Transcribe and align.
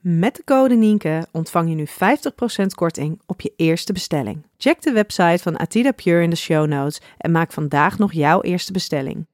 Met 0.00 0.36
de 0.36 0.44
code 0.44 0.74
Nienke 0.74 1.26
ontvang 1.32 1.68
je 1.68 1.74
nu 1.74 1.86
50% 2.62 2.66
korting 2.74 3.20
op 3.26 3.40
je 3.40 3.52
eerste 3.56 3.92
bestelling. 3.92 4.46
Check 4.56 4.82
de 4.82 4.92
website 4.92 5.42
van 5.42 5.58
Atida 5.58 5.92
Pure 5.92 6.22
in 6.22 6.30
de 6.30 6.36
show 6.36 6.66
notes 6.66 7.00
en 7.18 7.30
maak 7.30 7.52
vandaag 7.52 7.98
nog 7.98 8.12
jouw 8.12 8.40
eerste 8.40 8.72
bestelling. 8.72 9.26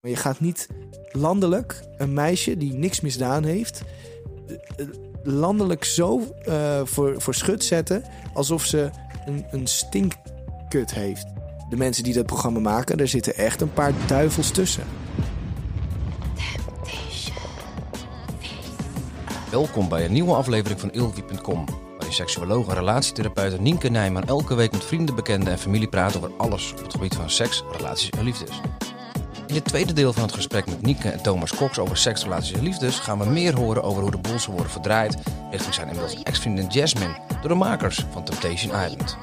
Je 0.00 0.16
gaat 0.16 0.40
niet 0.40 0.68
landelijk 1.10 1.80
een 1.96 2.14
meisje 2.14 2.56
die 2.56 2.72
niks 2.72 3.00
misdaan 3.00 3.44
heeft, 3.44 3.82
eh, 4.76 4.86
landelijk 5.22 5.84
zo 5.84 6.20
eh, 6.44 6.80
voor, 6.84 7.20
voor 7.20 7.34
schut 7.34 7.64
zetten 7.64 8.02
alsof 8.34 8.64
ze 8.64 8.90
een, 9.26 9.44
een 9.50 9.66
stinkkut 9.66 10.94
heeft. 10.94 11.26
De 11.68 11.76
mensen 11.76 12.04
die 12.04 12.14
dat 12.14 12.26
programma 12.26 12.58
maken, 12.60 12.96
daar 12.96 13.08
zitten 13.08 13.36
echt 13.36 13.60
een 13.60 13.72
paar 13.72 13.92
duivels 14.06 14.50
tussen. 14.50 14.84
Welkom 19.50 19.88
bij 19.88 20.04
een 20.04 20.12
nieuwe 20.12 20.34
aflevering 20.34 20.80
van 20.80 20.90
Ilvi.com, 20.90 21.64
waarin 21.92 22.12
seksuoloog 22.12 22.68
en 22.68 22.74
relatietherapeut 22.74 23.60
Nienke 23.60 23.88
Nijman 23.88 24.24
elke 24.24 24.54
week 24.54 24.72
met 24.72 24.84
vrienden, 24.84 25.14
bekenden 25.14 25.52
en 25.52 25.58
familie 25.58 25.88
praat 25.88 26.16
over 26.16 26.30
alles 26.36 26.72
op 26.72 26.82
het 26.82 26.92
gebied 26.92 27.14
van 27.14 27.30
seks, 27.30 27.62
relaties 27.72 28.10
en 28.10 28.24
liefdes. 28.24 28.60
In 29.46 29.54
het 29.54 29.64
tweede 29.64 29.92
deel 29.92 30.12
van 30.12 30.22
het 30.22 30.32
gesprek 30.32 30.66
met 30.66 30.82
Nienke 30.82 31.08
en 31.08 31.22
Thomas 31.22 31.56
Cox 31.56 31.78
over 31.78 31.96
seks, 31.96 32.22
relaties 32.22 32.56
en 32.56 32.62
liefdes 32.62 32.98
gaan 32.98 33.18
we 33.18 33.24
meer 33.24 33.56
horen 33.56 33.82
over 33.82 34.02
hoe 34.02 34.10
de 34.10 34.18
boel 34.18 34.54
worden 34.54 34.72
verdraaid 34.72 35.16
richting 35.50 35.74
zijn 35.74 35.88
inmiddels 35.88 36.22
ex-vriendin 36.22 36.66
Jasmine 36.66 37.16
door 37.40 37.48
de 37.48 37.54
makers 37.54 38.06
van 38.12 38.24
Temptation 38.24 38.84
Island. 38.84 39.16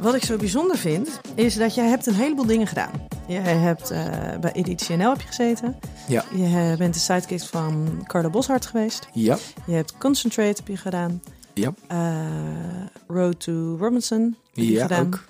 Wat 0.00 0.14
ik 0.14 0.24
zo 0.24 0.36
bijzonder 0.36 0.76
vind, 0.76 1.20
is 1.34 1.56
dat 1.56 1.74
jij 1.74 1.88
hebt 1.88 2.06
een 2.06 2.14
heleboel 2.14 2.46
dingen 2.46 2.66
gedaan. 2.66 2.90
Jij 3.30 3.56
hebt 3.56 3.92
uh, 3.92 4.38
bij 4.40 4.52
Editie 4.52 4.96
NL 4.96 5.08
heb 5.08 5.20
je 5.20 5.26
gezeten. 5.26 5.78
Ja. 6.08 6.24
Je 6.34 6.74
bent 6.78 6.94
de 6.94 7.00
sidekick 7.00 7.40
van 7.42 8.04
Carla 8.06 8.30
Boshart 8.30 8.66
geweest. 8.66 9.08
Ja. 9.12 9.38
Je 9.66 9.72
hebt 9.72 9.98
Concentrate 9.98 10.56
heb 10.56 10.68
je 10.68 10.76
gedaan. 10.76 11.22
Ja. 11.54 11.74
Uh, 11.92 12.86
Road 13.06 13.40
to 13.40 13.76
Robinson 13.76 14.36
heb 14.54 14.64
je 14.64 14.70
Ja, 14.70 14.82
gedaan. 14.82 15.06
ook. 15.06 15.24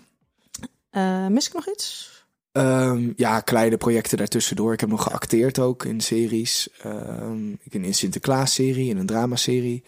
Uh, 0.93 1.27
mis 1.27 1.47
ik 1.47 1.53
nog 1.55 1.69
iets? 1.69 2.09
Ehm, 2.53 3.13
ja, 3.17 3.41
kleine 3.41 3.77
projecten 3.77 4.19
daartussendoor. 4.19 4.73
Ik 4.73 4.81
heb 4.81 4.89
nog 4.89 5.03
geacteerd 5.03 5.59
ook 5.59 5.85
in 5.85 6.01
series. 6.01 6.69
Ehm, 6.83 7.51
ik 7.53 7.75
in 7.75 7.85
een 7.85 7.95
Sinterklaas-serie, 7.95 8.91
in 8.91 8.97
een 8.97 9.07
dramaserie, 9.07 9.85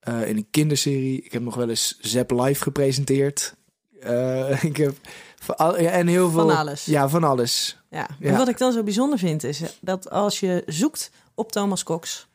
eh 0.00 0.28
in 0.28 0.36
een 0.36 0.46
kinderserie. 0.50 1.22
Ik 1.22 1.32
heb 1.32 1.42
nog 1.42 1.54
wel 1.54 1.68
eens 1.68 1.98
Zep 2.00 2.30
Live 2.30 2.62
gepresenteerd. 2.62 3.54
Eh, 4.00 4.64
ik 4.70 4.76
heb 4.76 4.94
van 5.44 5.56
al- 5.56 5.80
ja, 5.80 5.90
en 5.90 6.06
heel 6.06 6.30
veel. 6.30 6.48
Van 6.48 6.56
alles. 6.56 6.84
Ja, 6.84 7.08
van 7.08 7.24
alles. 7.24 7.76
Ja. 7.90 8.08
Ja. 8.18 8.30
En 8.30 8.36
wat 8.36 8.48
ik 8.48 8.58
dan 8.58 8.72
zo 8.72 8.82
bijzonder 8.82 9.18
vind, 9.18 9.44
is 9.44 9.60
dat 9.80 10.10
als 10.10 10.40
je 10.40 10.62
zoekt 10.66 11.10
op 11.34 11.52
Thomas 11.52 11.82
Cox, 11.82 12.26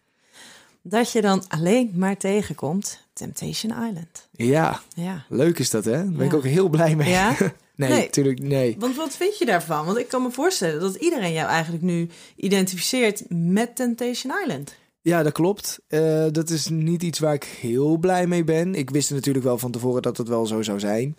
dat 0.81 1.11
je 1.11 1.21
dan 1.21 1.43
alleen 1.47 1.91
maar 1.95 2.17
tegenkomt 2.17 2.99
Temptation 3.13 3.71
Island. 3.71 4.27
Ja, 4.31 4.81
Ja. 4.93 5.23
leuk 5.29 5.59
is 5.59 5.69
dat, 5.69 5.85
hè? 5.85 5.91
Daar 5.91 6.05
ben 6.11 6.25
ik 6.25 6.33
ook 6.33 6.43
heel 6.43 6.69
blij 6.69 6.95
mee. 6.95 7.09
Ja? 7.09 7.29
nee, 7.39 7.89
Nee. 7.89 8.01
natuurlijk 8.03 8.39
nee. 8.41 8.75
Want 8.79 8.95
wat 8.95 9.15
vind 9.15 9.37
je 9.37 9.45
daarvan? 9.45 9.85
Want 9.85 9.97
ik 9.97 10.07
kan 10.07 10.21
me 10.21 10.31
voorstellen 10.31 10.79
dat 10.79 10.95
iedereen 10.95 11.33
jou 11.33 11.49
eigenlijk 11.49 11.83
nu 11.83 12.09
identificeert 12.35 13.23
met 13.29 13.75
Temptation 13.75 14.33
Island. 14.43 14.75
Ja, 15.01 15.23
dat 15.23 15.33
klopt. 15.33 15.79
Eh, 15.87 16.25
dat 16.31 16.49
is 16.49 16.69
niet 16.69 17.03
iets 17.03 17.19
waar 17.19 17.33
ik 17.33 17.43
heel 17.43 17.97
blij 17.97 18.27
mee 18.27 18.43
ben. 18.43 18.75
Ik 18.75 18.89
wist 18.89 19.11
natuurlijk 19.11 19.45
wel 19.45 19.57
van 19.57 19.71
tevoren 19.71 20.01
dat 20.01 20.17
het 20.17 20.27
wel 20.27 20.45
zo 20.45 20.61
zou 20.61 20.79
zijn. 20.79 21.17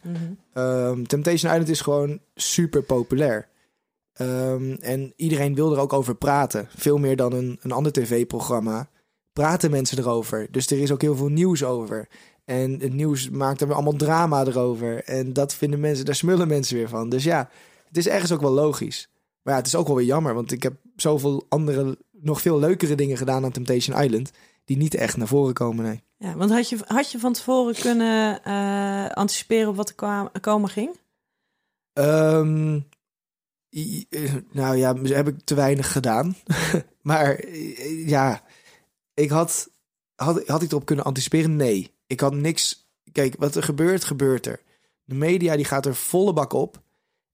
Ehm, 0.52 1.02
Temptation 1.02 1.52
Island 1.52 1.68
is 1.68 1.80
gewoon 1.80 2.20
super 2.34 2.82
populair. 2.82 3.48
Ehm, 4.12 4.72
en 4.80 5.12
iedereen 5.16 5.54
wil 5.54 5.72
er 5.72 5.78
ook 5.78 5.92
over 5.92 6.14
praten. 6.14 6.68
Veel 6.76 6.98
meer 6.98 7.16
dan 7.16 7.32
een, 7.32 7.58
een 7.60 7.72
ander 7.72 7.92
tv-programma. 7.92 8.88
Praten 9.32 9.70
mensen 9.70 9.98
erover. 9.98 10.48
Dus 10.50 10.70
er 10.70 10.78
is 10.78 10.92
ook 10.92 11.02
heel 11.02 11.16
veel 11.16 11.28
nieuws 11.28 11.64
over. 11.64 12.08
En 12.44 12.80
het 12.80 12.92
nieuws 12.92 13.30
maakt 13.30 13.60
er 13.60 13.66
weer 13.66 13.76
allemaal 13.76 13.96
drama 13.96 14.44
erover. 14.44 15.04
En 15.04 15.32
dat 15.32 15.54
vinden 15.54 15.80
mensen, 15.80 16.04
daar 16.04 16.14
smullen 16.14 16.48
mensen 16.48 16.76
weer 16.76 16.88
van. 16.88 17.08
Dus 17.08 17.24
ja, 17.24 17.50
het 17.86 17.96
is 17.96 18.08
ergens 18.08 18.32
ook 18.32 18.40
wel 18.40 18.52
logisch. 18.52 19.08
Maar 19.42 19.54
ja, 19.54 19.60
het 19.60 19.68
is 19.68 19.74
ook 19.74 19.86
wel 19.86 19.96
weer 19.96 20.06
jammer. 20.06 20.34
Want 20.34 20.52
ik 20.52 20.62
heb 20.62 20.74
zoveel 20.96 21.46
andere, 21.48 21.98
nog 22.22 22.40
veel 22.40 22.58
leukere 22.58 22.94
dingen 22.94 23.16
gedaan 23.16 23.44
aan 23.44 23.50
Temptation 23.52 24.02
Island. 24.02 24.30
Die 24.64 24.76
niet 24.76 24.94
echt 24.94 25.16
naar 25.16 25.26
voren 25.26 25.54
komen, 25.54 25.84
nee. 25.84 26.02
Ja, 26.16 26.36
want 26.36 26.50
had 26.50 26.68
je, 26.68 26.78
had 26.86 27.10
je 27.10 27.18
van 27.18 27.32
tevoren 27.32 27.74
kunnen 27.74 28.42
eh, 28.44 29.06
anticiperen 29.10 29.68
op 29.68 29.76
wat 29.76 29.88
er 29.88 29.94
kwa- 29.94 30.30
komen 30.40 30.68
ging? 30.70 30.96
Ehm, 31.92 32.80
i- 33.70 34.06
eh, 34.10 34.34
nou 34.52 34.76
ja, 34.76 34.94
heb 35.02 35.28
ik 35.28 35.40
te 35.44 35.54
weinig 35.54 35.92
gedaan. 35.92 36.36
maar 37.02 37.34
eh, 37.34 38.08
ja, 38.08 38.42
ik 39.14 39.30
had, 39.30 39.70
had, 40.14 40.46
had 40.46 40.62
ik 40.62 40.70
erop 40.70 40.84
kunnen 40.84 41.04
anticiperen? 41.04 41.56
Nee. 41.56 41.94
Ik 42.06 42.20
had 42.20 42.34
niks. 42.34 42.88
Kijk, 43.12 43.34
wat 43.38 43.54
er 43.54 43.62
gebeurt, 43.62 44.04
gebeurt 44.04 44.46
er. 44.46 44.60
De 45.04 45.14
media 45.14 45.56
die 45.56 45.64
gaat 45.64 45.86
er 45.86 45.94
volle 45.94 46.32
bak 46.32 46.52
op. 46.52 46.82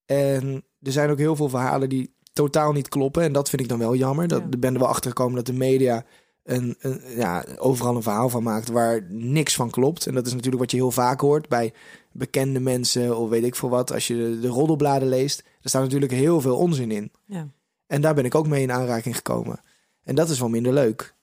En 0.06 0.64
er 0.82 0.92
zijn 0.92 1.10
ook 1.10 1.18
heel 1.18 1.36
veel 1.36 1.48
verhalen 1.48 1.88
die 1.88 2.14
totaal 2.36 2.72
niet 2.72 2.88
kloppen. 2.88 3.22
En 3.22 3.32
dat 3.32 3.48
vind 3.48 3.62
ik 3.62 3.68
dan 3.68 3.78
wel 3.78 3.94
jammer. 3.94 4.28
Dat, 4.28 4.42
Ja. 4.50 4.58
Ben 4.58 4.72
er 4.74 4.80
wel 4.80 4.88
achter 4.88 5.10
gekomen 5.10 5.34
dat 5.36 5.46
de 5.46 5.52
media 5.52 6.04
een, 6.42 6.76
een, 6.78 7.00
ja, 7.16 7.44
overal 7.58 7.96
een 7.96 8.02
verhaal 8.02 8.28
van 8.28 8.42
maakt 8.42 8.68
waar 8.68 9.06
niks 9.10 9.54
van 9.54 9.70
klopt. 9.70 10.06
En 10.06 10.14
dat 10.14 10.26
is 10.26 10.32
natuurlijk 10.32 10.58
wat 10.62 10.70
je 10.70 10.76
heel 10.76 10.90
vaak 10.90 11.20
hoort 11.20 11.48
bij 11.48 11.72
bekende 12.12 12.60
mensen 12.60 13.16
of 13.16 13.28
weet 13.28 13.44
ik 13.44 13.54
veel 13.56 13.68
wat. 13.68 13.92
Als 13.92 14.06
je 14.06 14.14
de, 14.16 14.38
de 14.40 14.48
roddelbladen 14.48 15.08
leest, 15.08 15.42
daar 15.42 15.52
staat 15.62 15.82
natuurlijk 15.82 16.12
heel 16.12 16.40
veel 16.40 16.56
onzin 16.56 16.90
in. 16.90 17.12
Ja. 17.24 17.48
En 17.86 18.00
daar 18.00 18.14
ben 18.14 18.24
ik 18.24 18.34
ook 18.34 18.46
mee 18.48 18.62
in 18.62 18.72
aanraking 18.72 19.16
gekomen. 19.16 19.60
En 20.02 20.14
dat 20.14 20.28
is 20.30 20.38
wel 20.40 20.48
minder 20.48 20.72
leuk. 20.72 21.14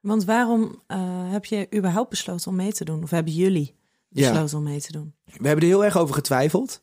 Want 0.00 0.24
waarom 0.24 0.82
eh, 0.86 0.98
heb 1.30 1.44
je 1.44 1.66
überhaupt 1.74 2.10
besloten 2.10 2.50
om 2.50 2.56
mee 2.56 2.72
te 2.72 2.84
doen? 2.84 3.02
Of 3.02 3.10
hebben 3.10 3.32
jullie 3.32 3.74
Ja. 4.08 4.30
besloten 4.30 4.58
om 4.58 4.64
mee 4.64 4.80
te 4.80 4.92
doen? 4.92 5.14
We 5.24 5.46
hebben 5.46 5.64
er 5.64 5.70
heel 5.70 5.84
erg 5.84 5.96
over 5.98 6.14
getwijfeld. 6.14 6.82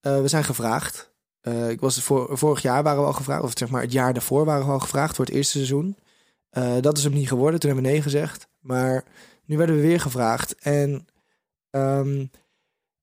Eh, 0.00 0.20
we 0.20 0.28
zijn 0.28 0.44
gevraagd. 0.44 1.11
Eh, 1.42 1.70
ik 1.70 1.80
was 1.80 2.02
voor, 2.02 2.38
vorig 2.38 2.62
jaar 2.62 2.82
waren 2.82 3.00
we 3.00 3.06
al 3.06 3.12
gevraagd, 3.12 3.42
of 3.42 3.52
zeg 3.54 3.68
maar 3.68 3.82
het 3.82 3.92
jaar 3.92 4.12
daarvoor 4.12 4.44
waren 4.44 4.66
we 4.66 4.72
al 4.72 4.78
gevraagd 4.78 5.16
voor 5.16 5.24
het 5.24 5.34
eerste 5.34 5.52
seizoen. 5.52 5.96
Eh, 6.50 6.74
dat 6.80 6.96
is 6.96 7.04
hem 7.04 7.12
niet 7.12 7.28
geworden, 7.28 7.60
toen 7.60 7.70
hebben 7.70 7.86
we 7.86 7.92
nee 7.92 8.02
gezegd. 8.02 8.48
Maar 8.60 9.04
nu 9.44 9.56
werden 9.56 9.76
we 9.76 9.82
weer 9.82 10.00
gevraagd. 10.00 10.54
En 10.54 11.06
ehm, 11.70 12.26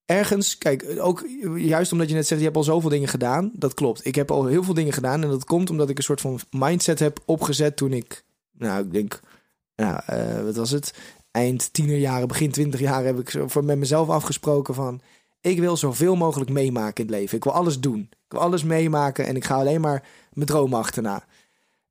ergens, 0.06 0.58
kijk, 0.58 0.96
ook 1.00 1.26
juist 1.56 1.92
omdat 1.92 2.10
je 2.10 2.16
net 2.16 2.28
zegt, 2.28 2.40
je 2.40 2.46
hebt 2.46 2.58
al 2.58 2.64
zoveel 2.64 2.90
dingen 2.90 3.08
gedaan. 3.08 3.52
Dat 3.54 3.74
klopt. 3.74 4.06
Ik 4.06 4.16
heb 4.16 4.32
al 4.32 4.46
heel 4.46 4.64
veel 4.64 4.74
dingen 4.74 4.94
gedaan. 4.94 5.24
En 5.24 5.30
dat 5.30 5.46
komt 5.46 5.70
omdat 5.70 5.90
ik 5.90 5.98
een 5.98 6.04
soort 6.04 6.22
van 6.22 6.40
mindset 6.52 7.00
heb 7.00 7.20
opgezet 7.26 7.76
toen 7.76 7.94
ik, 7.94 8.24
nou, 8.52 8.84
ik 8.84 8.92
denk, 8.92 9.20
nou, 9.76 10.02
eh, 10.06 10.44
wat 10.44 10.56
was 10.56 10.72
het? 10.72 10.94
Eind 11.32 11.74
tienerjaren, 11.74 12.28
begin 12.28 12.52
twintig 12.52 12.80
jaar 12.80 13.04
heb 13.04 13.20
ik 13.20 13.44
voor 13.46 13.64
met 13.64 13.78
mezelf 13.78 14.10
afgesproken 14.10 14.74
van 14.74 15.02
ik 15.42 15.60
wil 15.60 15.78
zoveel 15.78 16.16
mogelijk 16.16 16.50
meemaken 16.50 17.06
in 17.06 17.12
het 17.12 17.20
leven. 17.20 17.38
Ik 17.38 17.44
wil 17.44 17.54
alles 17.54 17.80
doen. 17.80 18.00
Ik 18.12 18.32
wil 18.32 18.40
alles 18.40 18.64
meemaken 18.64 19.26
en 19.26 19.36
ik 19.36 19.46
ga 19.46 19.56
alleen 19.56 19.82
maar 19.82 20.08
mijn 20.34 20.48
dromen 20.48 20.80
achterna. 20.80 21.26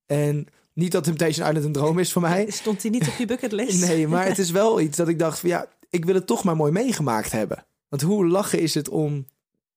En 0.07 0.47
niet 0.73 0.93
dat 0.93 1.05
Temptation 1.05 1.47
Island 1.47 1.65
een 1.65 1.73
droom 1.73 1.99
is 1.99 2.13
voor 2.13 2.23
mij. 2.23 2.51
Stond 2.61 2.81
die 2.83 2.91
niet 2.91 3.09
op 3.09 3.15
je 3.19 3.27
bucketlist? 3.27 3.81
Nee, 3.87 4.09
maar 4.09 4.27
het 4.27 4.39
is 4.39 4.51
wel 4.51 4.81
iets 4.81 4.97
dat 4.97 5.09
ik 5.09 5.19
dacht 5.19 5.39
van 5.39 5.49
ja, 5.49 5.67
ik 5.91 6.05
wil 6.05 6.15
het 6.15 6.27
toch 6.27 6.45
maar 6.45 6.57
mooi 6.57 6.73
meegemaakt 6.73 7.33
hebben. 7.33 7.67
Want 7.89 8.03
hoe 8.03 8.27
lachen 8.27 8.61
is 8.61 8.75
het 8.75 8.89
om 8.89 9.27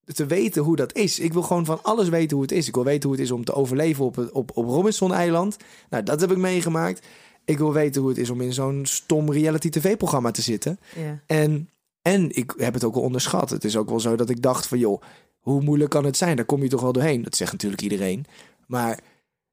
te 0.06 0.26
weten 0.26 0.64
hoe 0.64 0.76
dat 0.76 0.96
is. 0.96 1.20
Ik 1.20 1.34
wil 1.34 1.42
gewoon 1.42 1.66
van 1.66 1.80
alles 1.84 2.10
weten 2.10 2.36
hoe 2.38 2.46
het 2.46 2.56
is. 2.56 2.68
Ik 2.68 2.76
wil 2.76 2.84
weten 2.84 3.10
hoe 3.10 3.18
het 3.18 3.26
is 3.26 3.32
om 3.32 3.44
te 3.44 3.54
overleven 3.54 4.06
op, 4.06 4.16
het, 4.16 4.32
op, 4.32 4.52
op 4.54 4.66
Robinson-eiland. 4.66 5.58
Nou, 5.90 6.04
dat 6.04 6.22
heb 6.22 6.32
ik 6.32 6.38
meegemaakt. 6.38 7.08
Ik 7.46 7.58
wil 7.58 7.74
weten 7.74 8.02
hoe 8.02 8.10
het 8.10 8.20
is 8.20 8.30
om 8.30 8.42
in 8.42 8.54
zo'n 8.54 8.86
stom 8.86 9.32
reality 9.32 9.70
tv-programma 9.70 10.32
te 10.32 10.42
zitten. 10.42 10.80
Ja. 10.96 11.22
En, 11.26 11.70
en 12.02 12.36
ik 12.36 12.54
heb 12.58 12.74
het 12.74 12.84
ook 12.84 12.96
al 12.96 13.02
onderschat. 13.02 13.50
Het 13.50 13.64
is 13.64 13.78
ook 13.78 13.90
wel 13.90 14.00
zo 14.00 14.16
dat 14.16 14.30
ik 14.30 14.42
dacht 14.42 14.68
van, 14.68 14.80
joh, 14.80 15.02
hoe 15.40 15.62
moeilijk 15.62 15.90
kan 15.90 16.06
het 16.06 16.18
zijn? 16.18 16.36
Daar 16.36 16.46
kom 16.46 16.64
je 16.64 16.70
toch 16.70 16.82
wel 16.82 16.92
doorheen. 16.92 17.24
Dat 17.24 17.36
zegt 17.36 17.52
natuurlijk 17.52 17.82
iedereen. 17.82 18.26
Maar 18.68 19.00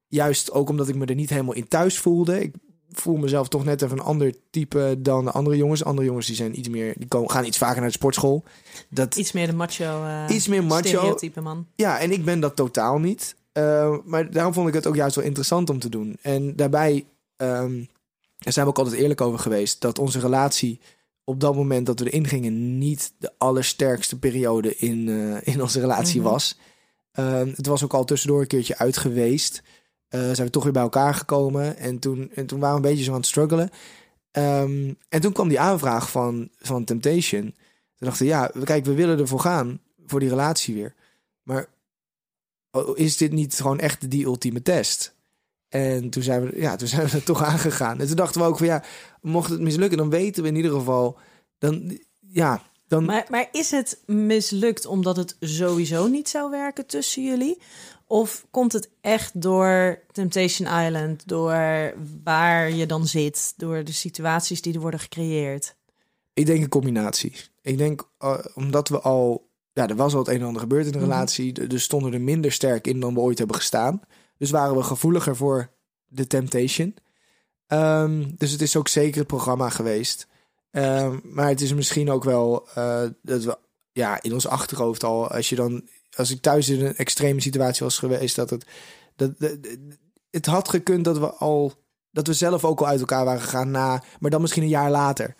juist 0.06 0.52
ook 0.52 0.68
omdat 0.68 0.88
ik 0.88 0.94
me 0.94 1.06
er 1.06 1.14
niet 1.14 1.30
helemaal 1.30 1.54
in 1.54 1.68
thuis 1.68 1.98
voelde. 1.98 2.42
Ik 2.42 2.54
voel 2.90 3.16
mezelf 3.16 3.48
toch 3.48 3.64
net 3.64 3.82
even 3.82 3.98
een 3.98 4.04
ander 4.04 4.34
type 4.50 4.96
dan 4.98 5.24
de 5.24 5.30
andere 5.30 5.56
jongens. 5.56 5.84
Andere 5.84 6.06
jongens 6.06 6.26
die 6.26 6.36
zijn 6.36 6.58
iets 6.58 6.68
meer, 6.68 6.94
die 6.98 7.08
komen, 7.08 7.30
gaan 7.30 7.44
iets 7.44 7.58
vaker 7.58 7.76
naar 7.80 7.90
de 7.90 7.96
sportschool. 7.96 8.44
Dat, 8.90 9.16
Iets 9.16 9.32
meer 9.32 9.46
de 9.46 9.52
macho, 9.52 10.04
eh, 10.04 10.24
Iets 10.28 10.48
meer 10.48 10.64
macho. 10.64 10.88
stereotype 10.88 11.40
man. 11.40 11.66
ja, 11.74 11.98
en 11.98 12.10
ik 12.10 12.24
ben 12.24 12.40
dat 12.40 12.56
totaal 12.56 12.98
niet. 12.98 13.36
Uh, 13.52 13.96
maar 14.04 14.30
daarom 14.30 14.52
vond 14.52 14.68
ik 14.68 14.74
het 14.74 14.86
ook 14.86 14.96
juist 14.96 15.16
wel 15.16 15.24
interessant 15.24 15.70
om 15.70 15.78
te 15.78 15.88
doen. 15.88 16.16
En 16.22 16.56
daarbij 16.56 17.06
um, 17.36 17.88
daar 18.38 18.52
zijn 18.52 18.64
we 18.64 18.70
ook 18.70 18.78
altijd 18.78 19.00
eerlijk 19.00 19.20
over 19.20 19.38
geweest. 19.38 19.80
Dat 19.80 19.98
onze 19.98 20.20
relatie 20.20 20.80
op 21.28 21.40
dat 21.40 21.54
moment 21.54 21.86
dat 21.86 21.98
we 21.98 22.10
erin 22.10 22.26
gingen... 22.26 22.78
niet 22.78 23.12
de 23.18 23.32
allersterkste 23.38 24.18
periode 24.18 24.76
in, 24.76 25.06
uh, 25.06 25.36
in 25.42 25.62
onze 25.62 25.80
relatie 25.80 26.20
Mhm. 26.20 26.30
was. 26.30 26.58
Uh, 27.18 27.40
het 27.54 27.66
was 27.66 27.84
ook 27.84 27.94
al 27.94 28.04
tussendoor 28.04 28.40
een 28.40 28.46
keertje 28.46 28.78
uit 28.78 28.96
geweest. 28.96 29.62
Uh, 30.10 30.20
zijn 30.20 30.46
we 30.46 30.50
toch 30.50 30.62
weer 30.62 30.72
bij 30.72 30.82
elkaar 30.82 31.14
gekomen. 31.14 31.76
En 31.76 31.98
toen, 31.98 32.30
en 32.34 32.46
toen 32.46 32.60
waren 32.60 32.80
we 32.80 32.82
een 32.82 32.90
beetje 32.90 33.04
zo 33.04 33.10
aan 33.10 33.16
het 33.16 33.26
struggelen. 33.26 33.70
Um, 34.32 34.96
en 35.08 35.20
toen 35.20 35.32
kwam 35.32 35.48
die 35.48 35.60
aanvraag 35.60 36.10
van, 36.10 36.48
van 36.58 36.84
Temptation. 36.84 37.42
Toen 37.42 38.08
dachten 38.08 38.26
we, 38.26 38.32
ja, 38.32 38.50
kijk, 38.64 38.84
we 38.84 38.94
willen 38.94 39.18
ervoor 39.18 39.40
gaan. 39.40 39.80
Voor 40.06 40.20
die 40.20 40.28
relatie 40.28 40.74
weer. 40.74 40.94
Maar 41.42 41.66
oh, 42.70 42.98
is 42.98 43.16
dit 43.16 43.32
niet 43.32 43.54
gewoon 43.54 43.78
echt 43.78 44.10
die 44.10 44.24
ultieme 44.24 44.62
test? 44.62 45.14
En 45.68 46.10
toen 46.10 46.22
zijn 46.22 46.42
we, 46.44 46.60
ja, 46.60 46.76
toen 46.76 46.88
zijn 46.88 47.06
we 47.06 47.16
er 47.16 47.24
toch 47.24 47.42
aangegaan. 47.42 48.00
En 48.00 48.06
toen 48.06 48.16
dachten 48.16 48.40
we 48.40 48.46
ook 48.46 48.58
van 48.58 48.66
ja, 48.66 48.84
mocht 49.20 49.50
het 49.50 49.60
mislukken, 49.60 49.98
dan 49.98 50.10
weten 50.10 50.42
we 50.42 50.48
in 50.48 50.56
ieder 50.56 50.72
geval. 50.72 51.18
Dan, 51.58 51.98
ja, 52.20 52.62
dan... 52.86 53.04
Maar, 53.04 53.26
maar 53.28 53.48
is 53.52 53.70
het 53.70 54.02
mislukt 54.06 54.86
omdat 54.86 55.16
het 55.16 55.36
sowieso 55.40 56.06
niet 56.06 56.28
zou 56.28 56.50
werken 56.50 56.86
tussen 56.86 57.24
jullie? 57.24 57.58
Of 58.06 58.46
komt 58.50 58.72
het 58.72 58.90
echt 59.00 59.40
door 59.40 60.02
Temptation 60.12 60.84
Island, 60.84 61.28
door 61.28 61.94
waar 62.24 62.70
je 62.70 62.86
dan 62.86 63.06
zit, 63.06 63.54
door 63.56 63.84
de 63.84 63.92
situaties 63.92 64.62
die 64.62 64.74
er 64.74 64.80
worden 64.80 65.00
gecreëerd? 65.00 65.76
Ik 66.34 66.46
denk 66.46 66.62
een 66.62 66.68
combinatie. 66.68 67.32
Ik 67.62 67.78
denk 67.78 68.08
uh, 68.20 68.38
omdat 68.54 68.88
we 68.88 69.00
al, 69.00 69.48
ja, 69.72 69.88
er 69.88 69.96
was 69.96 70.12
al 70.12 70.18
het 70.18 70.28
een 70.28 70.40
en 70.40 70.46
ander 70.46 70.60
gebeurd 70.60 70.86
in 70.86 70.92
de 70.92 70.98
relatie, 70.98 71.50
mm-hmm. 71.50 71.68
dus 71.68 71.82
stonden 71.82 72.12
er 72.12 72.20
minder 72.20 72.52
sterk 72.52 72.86
in 72.86 73.00
dan 73.00 73.14
we 73.14 73.20
ooit 73.20 73.38
hebben 73.38 73.56
gestaan. 73.56 74.00
Dus 74.38 74.50
waren 74.50 74.76
we 74.76 74.82
gevoeliger 74.82 75.36
voor 75.36 75.70
de 76.06 76.26
Temptation. 76.26 76.94
Um, 77.66 78.34
dus 78.36 78.50
het 78.50 78.62
is 78.62 78.76
ook 78.76 78.88
zeker 78.88 79.18
het 79.18 79.26
programma 79.26 79.68
geweest. 79.68 80.26
Um, 80.70 81.20
maar 81.24 81.48
het 81.48 81.60
is 81.60 81.74
misschien 81.74 82.10
ook 82.10 82.24
wel 82.24 82.68
uh, 82.78 83.02
dat 83.22 83.44
we 83.44 83.58
ja, 83.92 84.22
in 84.22 84.32
ons 84.32 84.46
achterhoofd 84.46 85.04
al, 85.04 85.28
als 85.28 85.48
je 85.48 85.56
dan, 85.56 85.88
als 86.16 86.30
ik 86.30 86.40
thuis 86.40 86.68
in 86.68 86.84
een 86.84 86.96
extreme 86.96 87.40
situatie 87.40 87.84
was 87.84 87.98
geweest, 87.98 88.36
dat 88.36 88.50
het, 88.50 88.66
dat, 89.16 89.38
dat, 89.38 89.56
het 90.30 90.46
had 90.46 90.68
gekund 90.68 91.04
dat 91.04 91.18
we 91.18 91.32
al, 91.32 91.72
dat 92.10 92.26
we 92.26 92.32
zelf 92.32 92.64
ook 92.64 92.80
al 92.80 92.86
uit 92.86 93.00
elkaar 93.00 93.24
waren 93.24 93.40
gegaan 93.40 93.70
na, 93.70 94.02
maar 94.20 94.30
dan 94.30 94.40
misschien 94.40 94.62
een 94.62 94.68
jaar 94.68 94.90
later. 94.90 95.34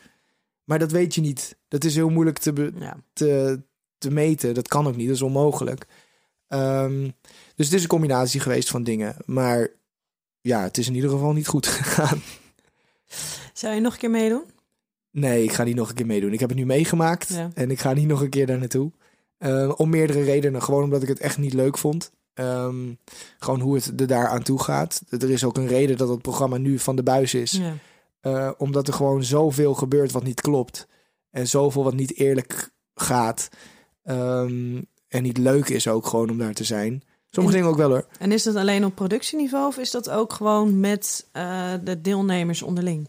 Maar 0.64 0.78
dat 0.78 0.90
weet 0.90 1.14
je 1.14 1.20
niet. 1.20 1.56
Dat 1.68 1.84
is 1.84 1.94
heel 1.94 2.08
moeilijk 2.08 2.38
te, 2.38 2.72
ja. 2.78 2.96
te, 3.12 3.60
te 3.98 4.10
meten. 4.10 4.54
Dat 4.54 4.68
kan 4.68 4.86
ook 4.86 4.96
niet. 4.96 5.06
Dat 5.06 5.16
is 5.16 5.22
onmogelijk. 5.22 5.86
Um, 6.48 7.14
dus 7.54 7.66
het 7.66 7.74
is 7.74 7.82
een 7.82 7.88
combinatie 7.88 8.40
geweest 8.40 8.68
van 8.68 8.82
dingen. 8.82 9.16
Maar 9.24 9.68
ja, 10.40 10.62
het 10.62 10.78
is 10.78 10.88
in 10.88 10.94
ieder 10.94 11.10
geval 11.10 11.32
niet 11.32 11.46
goed 11.46 11.66
gegaan. 11.76 12.22
Zou 13.52 13.74
je 13.74 13.80
nog 13.80 13.92
een 13.92 13.98
keer 13.98 14.10
meedoen? 14.10 14.44
Nee, 15.10 15.44
ik 15.44 15.52
ga 15.52 15.62
niet 15.62 15.76
nog 15.76 15.88
een 15.88 15.94
keer 15.94 16.06
meedoen. 16.06 16.32
Ik 16.32 16.40
heb 16.40 16.48
het 16.48 16.58
nu 16.58 16.66
meegemaakt 16.66 17.28
ja. 17.28 17.50
en 17.54 17.70
ik 17.70 17.80
ga 17.80 17.92
niet 17.92 18.06
nog 18.06 18.20
een 18.20 18.28
keer 18.28 18.46
daar 18.46 18.58
naartoe. 18.58 18.92
Uh, 19.38 19.72
om 19.76 19.90
meerdere 19.90 20.22
redenen. 20.22 20.62
Gewoon 20.62 20.82
omdat 20.82 21.02
ik 21.02 21.08
het 21.08 21.20
echt 21.20 21.38
niet 21.38 21.52
leuk 21.52 21.78
vond. 21.78 22.10
Um, 22.34 22.98
gewoon 23.38 23.60
hoe 23.60 23.74
het 23.74 24.00
er 24.00 24.06
daar 24.06 24.28
aan 24.28 24.42
toe 24.42 24.62
gaat. 24.62 25.02
Er 25.08 25.30
is 25.30 25.44
ook 25.44 25.56
een 25.56 25.66
reden 25.66 25.96
dat 25.96 26.08
het 26.08 26.22
programma 26.22 26.56
nu 26.56 26.78
van 26.78 26.96
de 26.96 27.02
buis 27.02 27.34
is. 27.34 27.52
Ja. 27.52 27.74
Uh, 28.22 28.50
omdat 28.58 28.88
er 28.88 28.94
gewoon 28.94 29.24
zoveel 29.24 29.74
gebeurt 29.74 30.12
wat 30.12 30.22
niet 30.22 30.40
klopt. 30.40 30.88
En 31.30 31.46
zoveel 31.46 31.84
wat 31.84 31.94
niet 31.94 32.16
eerlijk 32.16 32.70
gaat. 32.94 33.48
Um, 34.04 34.86
en 35.08 35.22
niet 35.22 35.38
leuk 35.38 35.68
is 35.68 35.88
ook 35.88 36.06
gewoon 36.06 36.30
om 36.30 36.38
daar 36.38 36.54
te 36.54 36.64
zijn. 36.64 37.02
Sommige 37.30 37.56
en, 37.56 37.62
dingen 37.62 37.76
ook 37.76 37.88
wel 37.88 37.96
hoor. 37.96 38.06
En 38.18 38.32
is 38.32 38.42
dat 38.42 38.56
alleen 38.56 38.84
op 38.84 38.94
productieniveau 38.94 39.66
of 39.66 39.78
is 39.78 39.90
dat 39.90 40.10
ook 40.10 40.32
gewoon 40.32 40.80
met 40.80 41.26
uh, 41.36 41.72
de 41.84 42.00
deelnemers 42.00 42.62
onderling? 42.62 43.08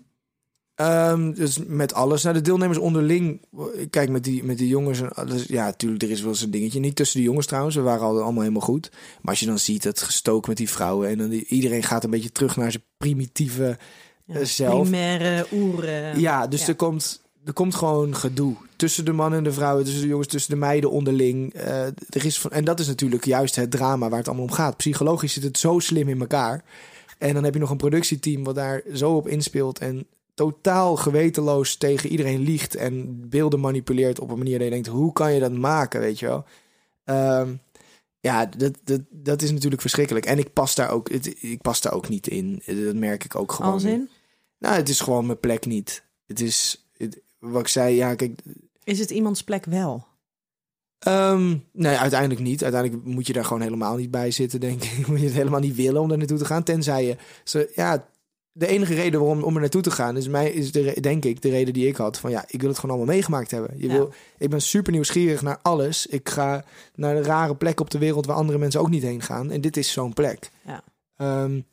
Um, 0.82 1.34
dus 1.34 1.58
met 1.68 1.94
alles. 1.94 2.24
Nou, 2.24 2.36
de 2.36 2.42
deelnemers 2.42 2.78
onderling. 2.78 3.42
Kijk, 3.90 4.10
met 4.10 4.24
die, 4.24 4.44
met 4.44 4.58
die 4.58 4.68
jongens. 4.68 5.02
Ja, 5.48 5.66
natuurlijk, 5.66 6.04
er 6.04 6.10
is 6.10 6.22
wel 6.22 6.30
eens 6.30 6.42
een 6.42 6.52
dingetje. 6.52 6.80
Niet 6.80 6.96
tussen 6.96 7.20
de 7.20 7.26
jongens 7.26 7.46
trouwens. 7.46 7.76
We 7.76 7.82
waren 7.82 8.06
al, 8.06 8.22
allemaal 8.22 8.42
helemaal 8.42 8.62
goed. 8.62 8.90
Maar 8.92 9.32
als 9.32 9.40
je 9.40 9.46
dan 9.46 9.60
ziet 9.60 9.84
het 9.84 10.02
gestook 10.02 10.48
met 10.48 10.58
die 10.58 10.70
vrouwen. 10.70 11.10
En 11.10 11.18
dan 11.18 11.30
die, 11.30 11.46
iedereen 11.46 11.84
gaat 11.84 12.04
een 12.04 12.10
beetje 12.10 12.32
terug 12.32 12.56
naar 12.56 12.72
zijn 12.72 12.84
primitieve 12.98 13.78
ja, 14.26 14.40
uh, 14.40 14.46
zelf. 14.46 14.82
Primaire 14.82 15.48
oeren. 15.54 16.20
Ja, 16.20 16.48
dus 16.48 16.62
ja. 16.62 16.68
er 16.68 16.76
komt 16.76 17.22
er 17.50 17.56
komt 17.56 17.76
gewoon 17.76 18.16
gedoe 18.16 18.56
tussen 18.76 19.06
de 19.06 19.12
mannen 19.12 19.38
en 19.38 19.44
de 19.44 19.52
vrouwen, 19.52 19.84
tussen 19.84 20.02
de 20.02 20.08
jongens, 20.08 20.28
tussen 20.28 20.52
de 20.52 20.60
meiden 20.60 20.92
onderling. 20.92 21.56
Uh, 21.56 21.86
er 21.86 22.26
is 22.26 22.40
van, 22.40 22.52
en 22.52 22.66
dat 22.66 22.80
is 22.80 22.88
natuurlijk 22.88 23.26
juist 23.26 23.56
het 23.56 23.72
drama 23.72 24.10
waar 24.10 24.18
het 24.18 24.28
allemaal 24.28 24.46
om 24.46 24.52
gaat. 24.52 24.78
Psychologisch 24.78 25.34
zit 25.34 25.44
het 25.44 25.58
zo 25.58 25.80
slim 25.80 26.10
in 26.10 26.20
elkaar. 26.20 26.64
En 27.18 27.34
dan 27.34 27.44
heb 27.44 27.54
je 27.54 27.60
nog 27.60 27.70
een 27.70 27.78
productieteam 27.78 28.44
wat 28.44 28.56
daar 28.56 28.82
zo 28.94 29.16
op 29.16 29.28
inspeelt 29.28 29.80
en 29.80 30.08
totaal 30.34 30.96
gewetenloos 30.96 31.76
tegen 31.76 32.10
iedereen 32.10 32.40
liegt 32.40 32.76
en 32.76 33.24
beelden 33.30 33.60
manipuleert 33.60 34.20
op 34.20 34.30
een 34.32 34.38
manier 34.38 34.58
dat 34.58 34.68
je 34.68 34.74
denkt, 34.74 34.88
hoe 34.88 35.14
kan 35.14 35.34
je 35.34 35.40
dat 35.40 35.54
maken, 35.54 36.00
weet 36.00 36.20
je 36.20 36.26
wel? 36.26 36.46
Um, 37.40 37.62
ja, 38.20 38.46
dat, 38.46 38.78
dat, 38.84 39.02
dat 39.10 39.42
is 39.42 39.52
natuurlijk 39.52 39.82
verschrikkelijk. 39.82 40.26
En 40.26 40.38
ik 40.38 40.54
pas 40.54 40.76
daar 40.76 40.90
ook, 40.90 41.10
ik 41.10 41.62
pas 41.62 41.82
daar 41.82 41.94
ook 41.94 42.10
niet 42.10 42.28
in. 42.28 42.62
Dat 42.66 42.96
merk 42.96 43.24
ik 43.24 43.36
ook 43.36 43.52
gewoon. 43.52 43.74
Als 43.74 43.84
in? 43.84 44.10
Nou, 44.60 44.76
het 44.76 44.90
is 44.90 45.00
gewoon 45.00 45.26
mijn 45.26 45.40
plek 45.40 45.66
niet. 45.66 46.04
Het 46.28 46.42
is, 46.42 46.89
wat 47.40 47.62
ik 47.62 47.68
zei, 47.68 47.96
ja, 47.96 48.16
kijk. 48.16 48.42
Is 48.84 49.00
het 49.00 49.10
iemands 49.10 49.44
plek 49.44 49.66
wel? 49.66 50.08
Um, 51.08 51.64
nee, 51.72 51.96
uiteindelijk 51.98 52.42
niet. 52.42 52.64
Uiteindelijk 52.64 53.04
moet 53.06 53.28
je 53.28 53.34
daar 53.34 53.46
gewoon 53.46 53.62
helemaal 53.62 53.96
niet 53.96 54.12
bij 54.12 54.32
zitten, 54.32 54.60
denk 54.60 54.84
ik. 54.84 55.08
moet 55.08 55.20
je 55.20 55.26
het 55.26 55.34
helemaal 55.34 55.60
niet 55.60 55.76
willen 55.76 56.02
om 56.02 56.08
daar 56.10 56.18
naartoe 56.18 56.38
te 56.38 56.46
gaan. 56.46 56.64
Tenzij 56.64 57.06
je. 57.06 57.16
Ze, 57.44 57.72
ja, 57.76 58.08
de 58.52 58.68
enige 58.68 58.94
reden 58.94 59.20
waarom 59.20 59.44
om 59.44 59.56
er 59.56 59.62
naartoe 59.62 59.82
te 59.82 59.92
gaan 59.92 60.18
is, 60.18 60.28
mij, 60.28 60.52
is 60.52 60.72
de, 60.72 60.98
denk 61.00 61.26
ik 61.26 61.42
de 61.42 61.50
reden 61.50 61.74
die 61.74 61.88
ik 61.88 61.96
had. 61.96 62.20
Van 62.20 62.32
ja, 62.32 62.44
ik 62.48 62.60
wil 62.60 62.70
het 62.70 62.80
gewoon 62.80 62.96
allemaal 62.96 63.14
meegemaakt 63.16 63.52
hebben. 63.52 63.72
Je 63.78 63.88
Ja. 63.88 63.94
wil, 63.94 64.14
ik 64.38 64.50
ben 64.50 64.62
super 64.62 64.92
nieuwsgierig 64.92 65.42
naar 65.42 65.60
alles. 65.62 66.08
Ik 66.08 66.30
ga 66.30 66.64
naar 66.96 67.16
een 67.16 67.24
rare 67.24 67.56
plek 67.56 67.80
op 67.80 67.90
de 67.90 67.98
wereld 67.98 68.26
waar 68.26 68.36
andere 68.36 68.58
mensen 68.58 68.80
ook 68.80 68.90
niet 68.90 69.04
heen 69.04 69.22
gaan. 69.22 69.52
En 69.52 69.62
dit 69.62 69.78
is 69.78 69.92
zo'n 69.92 70.14
plek. 70.14 70.50
Ja. 70.66 70.84
Um, 71.44 71.66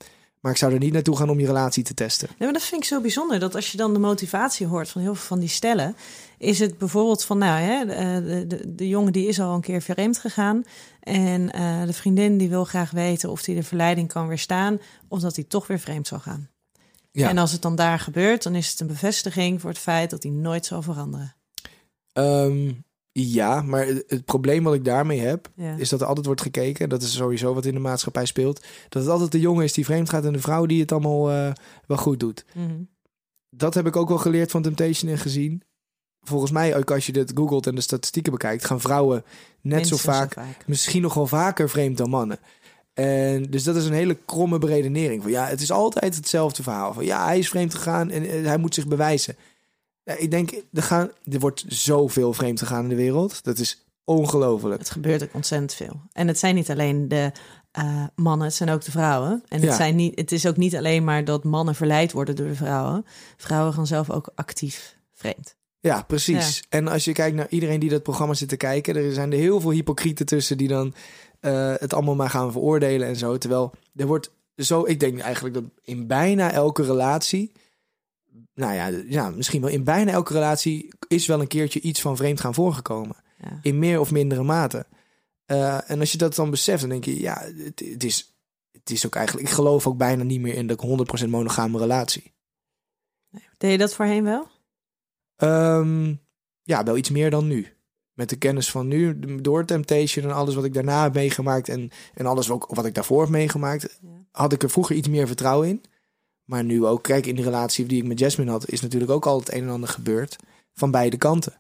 maar 0.47 0.55
ik 0.55 0.61
zou 0.61 0.75
er 0.75 0.79
niet 0.79 0.93
naartoe 0.93 1.17
gaan 1.17 1.31
om 1.31 1.41
je 1.41 1.47
relatie 1.47 1.83
te 1.83 1.95
testen. 1.95 2.29
Nee, 2.29 2.39
maar 2.39 2.53
dat 2.53 2.63
vind 2.63 2.83
ik 2.83 2.89
zo 2.89 3.01
bijzonder. 3.01 3.39
Dat 3.39 3.55
als 3.55 3.73
je 3.73 3.77
dan 3.77 3.93
de 3.93 3.99
motivatie 3.99 4.67
hoort 4.67 4.89
van 4.89 5.03
heel 5.03 5.15
veel 5.15 5.27
van 5.27 5.39
die 5.39 5.49
stellen, 5.49 5.97
is 6.39 6.59
het 6.59 6.79
bijvoorbeeld 6.79 7.25
van, 7.25 7.39
nou, 7.39 7.61
hè, 7.61 7.87
de, 7.87 8.47
de, 8.47 8.75
de 8.75 8.89
jongen 8.89 9.13
die 9.13 9.27
is 9.29 9.41
al 9.41 9.55
een 9.55 9.61
keer 9.61 9.83
vreemd 9.83 10.19
gegaan. 10.19 10.65
En 11.01 11.57
uh, 11.57 11.85
de 11.85 11.93
vriendin 11.93 12.39
die 12.39 12.49
wil 12.49 12.65
graag 12.65 12.91
weten 12.91 13.31
of 13.31 13.45
hij 13.45 13.55
de 13.55 13.63
verleiding 13.63 14.09
kan 14.09 14.29
weerstaan, 14.29 14.81
of 15.09 15.21
dat 15.21 15.37
hij 15.37 15.45
toch 15.45 15.67
weer 15.67 15.79
vreemd 15.79 16.07
zal 16.07 16.19
gaan. 16.19 16.51
Ja. 17.11 17.29
En 17.29 17.39
als 17.39 17.53
het 17.53 17.63
dan 17.63 17.77
daar 17.77 17.99
gebeurt, 17.99 18.43
dan 18.43 18.55
is 18.55 18.71
het 18.71 18.81
een 18.81 18.87
bevestiging 18.87 19.61
voor 19.61 19.71
het 19.71 19.79
feit 19.79 20.11
dat 20.11 20.23
hij 20.23 20.33
nooit 20.33 20.67
zal 20.67 20.83
veranderen. 20.83 21.35
Um, 22.13 22.85
ja, 23.19 23.63
maar 23.63 23.87
het, 23.87 24.05
het, 24.07 24.25
probleem 24.25 24.65
wat 24.65 24.75
ik 24.75 24.85
daarmee 24.85 25.21
heb, 25.21 25.51
Ja. 25.55 25.75
is 25.77 25.89
dat 25.89 26.01
er 26.01 26.07
altijd 26.07 26.27
wordt 26.27 26.41
gekeken. 26.41 26.89
Dat 26.89 27.03
is 27.03 27.17
sowieso 27.17 27.55
wat 27.55 27.65
in 27.65 27.75
de 27.75 27.81
maatschappij 27.81 28.27
speelt. 28.27 28.65
Dat 28.89 29.03
het 29.03 29.11
altijd 29.11 29.33
de 29.33 29.41
jongen 29.41 29.65
is 29.65 29.73
die 29.73 29.85
vreemd 29.85 30.11
gaat 30.11 30.25
en 30.25 30.33
de 30.33 30.41
vrouw 30.41 30.67
die 30.67 30.81
het 30.81 30.93
allemaal 30.93 31.31
uh, 31.31 31.53
wel 31.87 31.97
goed 31.97 32.21
doet. 32.21 32.45
Mhm. 32.55 32.83
Dat 33.51 33.75
heb 33.75 33.87
ik 33.87 33.97
ook 33.97 34.09
wel 34.09 34.19
geleerd 34.19 34.51
van 34.51 34.63
Temptation 34.63 35.11
en 35.11 35.19
gezien. 35.19 35.63
Volgens 36.21 36.51
mij, 36.51 36.77
ook 36.77 36.91
als 36.91 37.07
je 37.07 37.13
dit 37.13 37.33
googelt 37.35 37.67
en 37.67 37.75
de 37.75 37.81
statistieken 37.81 38.33
bekijkt, 38.33 38.65
gaan 38.65 38.81
vrouwen 38.81 39.25
net 39.61 39.87
zo 39.87 39.97
vaak, 39.97 40.37
misschien 40.67 41.03
nog 41.03 41.15
wel 41.15 41.27
vaker 41.27 41.69
vreemd 41.69 41.97
dan 41.97 42.11
mannen. 42.11 42.39
En 42.95 43.43
dus 43.43 43.65
dat 43.65 43.77
is 43.77 43.87
een 43.87 43.93
hele 43.93 44.19
kromme 44.25 44.59
beredenering. 44.59 45.23
Van 45.23 45.31
ja, 45.31 45.47
het 45.47 45.61
is 45.61 45.71
altijd 45.71 46.17
hetzelfde 46.17 46.63
verhaal. 46.63 46.93
Van 46.93 47.05
ja, 47.05 47.25
hij 47.25 47.39
is 47.39 47.49
vreemd 47.49 47.75
gegaan 47.75 48.11
en 48.11 48.45
hij 48.45 48.59
moet 48.59 48.75
zich 48.75 48.87
bewijzen. 48.87 49.37
Ja, 50.07 50.17
ik 50.17 50.31
denk, 50.31 50.51
er, 50.73 50.83
gaan, 50.83 51.11
er 51.31 51.39
wordt 51.39 51.65
zoveel 51.69 52.33
vreemd 52.33 52.59
gegaan 52.59 52.83
in 52.83 52.89
de 52.89 52.95
wereld. 52.95 53.45
Dat 53.45 53.59
is 53.59 53.87
ongelooflijk. 54.05 54.79
Het 54.79 54.91
gebeurt 54.91 55.23
ook 55.23 55.35
ontzettend 55.35 55.75
veel. 55.75 56.01
En 56.13 56.29
het 56.29 56.39
zijn 56.39 56.55
niet 56.55 56.71
alleen 56.71 57.09
de 57.09 57.33
uh, 57.79 58.05
mannen, 58.15 58.47
het 58.47 58.57
zijn 58.57 58.71
ook 58.71 58.85
de 58.85 58.91
vrouwen. 58.91 59.43
En 59.49 59.61
het, 59.61 59.69
Ja. 59.69 59.77
zijn 59.77 59.97
niet, 59.97 60.19
het 60.19 60.33
is 60.33 60.47
ook 60.47 60.57
niet 60.57 60.77
alleen 60.77 61.05
maar 61.05 61.25
dat 61.25 61.45
mannen 61.45 61.75
verleid 61.75 62.13
worden 62.13 62.37
door 62.37 62.47
de 62.47 62.55
vrouwen. 62.55 63.05
Vrouwen 63.37 63.73
gaan 63.73 63.87
zelf 63.87 64.11
ook 64.11 64.29
actief 64.35 64.97
vreemd. 65.15 65.57
Ja, 65.81 66.03
precies. 66.03 66.65
En 66.69 66.89
als 66.89 67.05
je 67.05 67.13
kijkt 67.13 67.37
naar 67.37 67.49
iedereen 67.49 67.81
die 67.81 67.91
dat 67.91 68.03
programma 68.03 68.35
zit 68.35 68.49
te 68.49 68.57
kijken, 68.57 68.97
er 68.97 69.13
zijn 69.13 69.33
er 69.33 69.39
heel 69.39 69.61
veel 69.61 69.71
hypocrieten 69.71 70.27
tussen 70.27 70.57
die 70.59 70.69
dan 70.69 70.95
eh, 71.41 71.75
het 71.79 71.95
allemaal 71.95 72.15
maar 72.15 72.31
gaan 72.31 72.53
veroordelen 72.53 73.09
en 73.09 73.17
zo. 73.17 73.39
Terwijl 73.39 73.73
er 73.97 74.07
wordt 74.07 74.31
zo, 74.57 74.87
ik 74.87 75.01
denk 75.01 75.19
eigenlijk 75.19 75.55
dat 75.55 75.65
in 75.83 76.07
bijna 76.07 76.53
elke 76.53 76.83
relatie, 76.83 77.53
nou 78.57 78.75
ja, 78.75 78.87
ja, 79.09 79.31
misschien 79.31 79.61
wel 79.61 79.71
in 79.71 79.85
bijna 79.85 80.13
elke 80.13 80.33
relatie 80.33 80.89
is 81.09 81.27
wel 81.27 81.41
een 81.41 81.47
keertje 81.47 81.81
iets 81.81 82.01
van 82.01 82.17
vreemd 82.17 82.41
gaan 82.41 82.55
voorgekomen. 82.55 83.17
Ja. 83.39 83.59
In 83.63 83.79
meer 83.79 84.01
of 84.01 84.11
mindere 84.11 84.43
mate. 84.43 84.87
Eh, 85.45 85.91
en 85.91 86.01
als 86.01 86.13
je 86.13 86.19
dat 86.19 86.35
dan 86.35 86.51
beseft, 86.51 86.81
dan 86.81 86.91
denk 86.91 87.05
je, 87.05 87.21
ja, 87.21 87.41
het, 87.41 87.81
het, 87.81 88.05
is, 88.05 88.37
het 88.73 88.91
is 88.91 89.07
ook 89.07 89.15
eigenlijk, 89.15 89.49
ik 89.49 89.55
geloof 89.55 89.87
ook 89.87 89.97
bijna 89.97 90.23
niet 90.23 90.41
meer 90.41 90.55
in 90.55 90.67
de 90.67 91.07
100% 91.25 91.29
monogame 91.29 91.79
relatie. 91.79 92.35
Deed 93.59 93.71
je 93.71 93.79
dat 93.79 93.95
voorheen 93.95 94.25
wel? 94.25 94.49
Ehm, 95.37 96.15
ja, 96.63 96.83
wel 96.85 96.97
iets 96.97 97.11
meer 97.11 97.31
dan 97.31 97.47
nu. 97.47 97.67
Met 98.13 98.29
de 98.29 98.37
kennis 98.37 98.71
van 98.71 98.89
nu, 98.89 99.19
door 99.41 99.65
Temptation 99.65 100.25
en 100.25 100.35
alles 100.35 100.55
wat 100.55 100.65
ik 100.65 100.75
daarna 100.75 101.03
heb 101.03 101.15
meegemaakt 101.15 101.69
en, 101.69 101.91
en 102.15 102.27
alles 102.27 102.51
ook 102.51 102.67
wat 102.67 102.87
ik 102.87 102.95
daarvoor 102.95 103.21
heb 103.21 103.31
meegemaakt, 103.31 103.99
Ja. 104.01 104.09
had 104.31 104.53
ik 104.53 104.63
er 104.63 104.71
vroeger 104.71 104.97
iets 104.97 105.09
meer 105.09 105.27
vertrouwen 105.27 105.69
in. 105.69 105.83
Maar 106.47 106.65
nu 106.65 106.85
ook, 106.85 107.03
kijk, 107.03 107.27
in 107.27 107.37
de 107.37 107.43
relatie 107.43 107.87
die 107.87 108.03
ik 108.03 108.09
met 108.09 108.19
Jasmine 108.19 108.51
had, 108.51 108.69
is 108.69 108.81
natuurlijk 108.81 109.11
ook 109.11 109.27
al 109.27 109.39
het 109.39 109.53
een 109.53 109.63
en 109.63 109.69
ander 109.69 109.89
gebeurd. 109.89 110.37
Van 110.75 110.91
beide 110.91 111.17
kanten. 111.17 111.53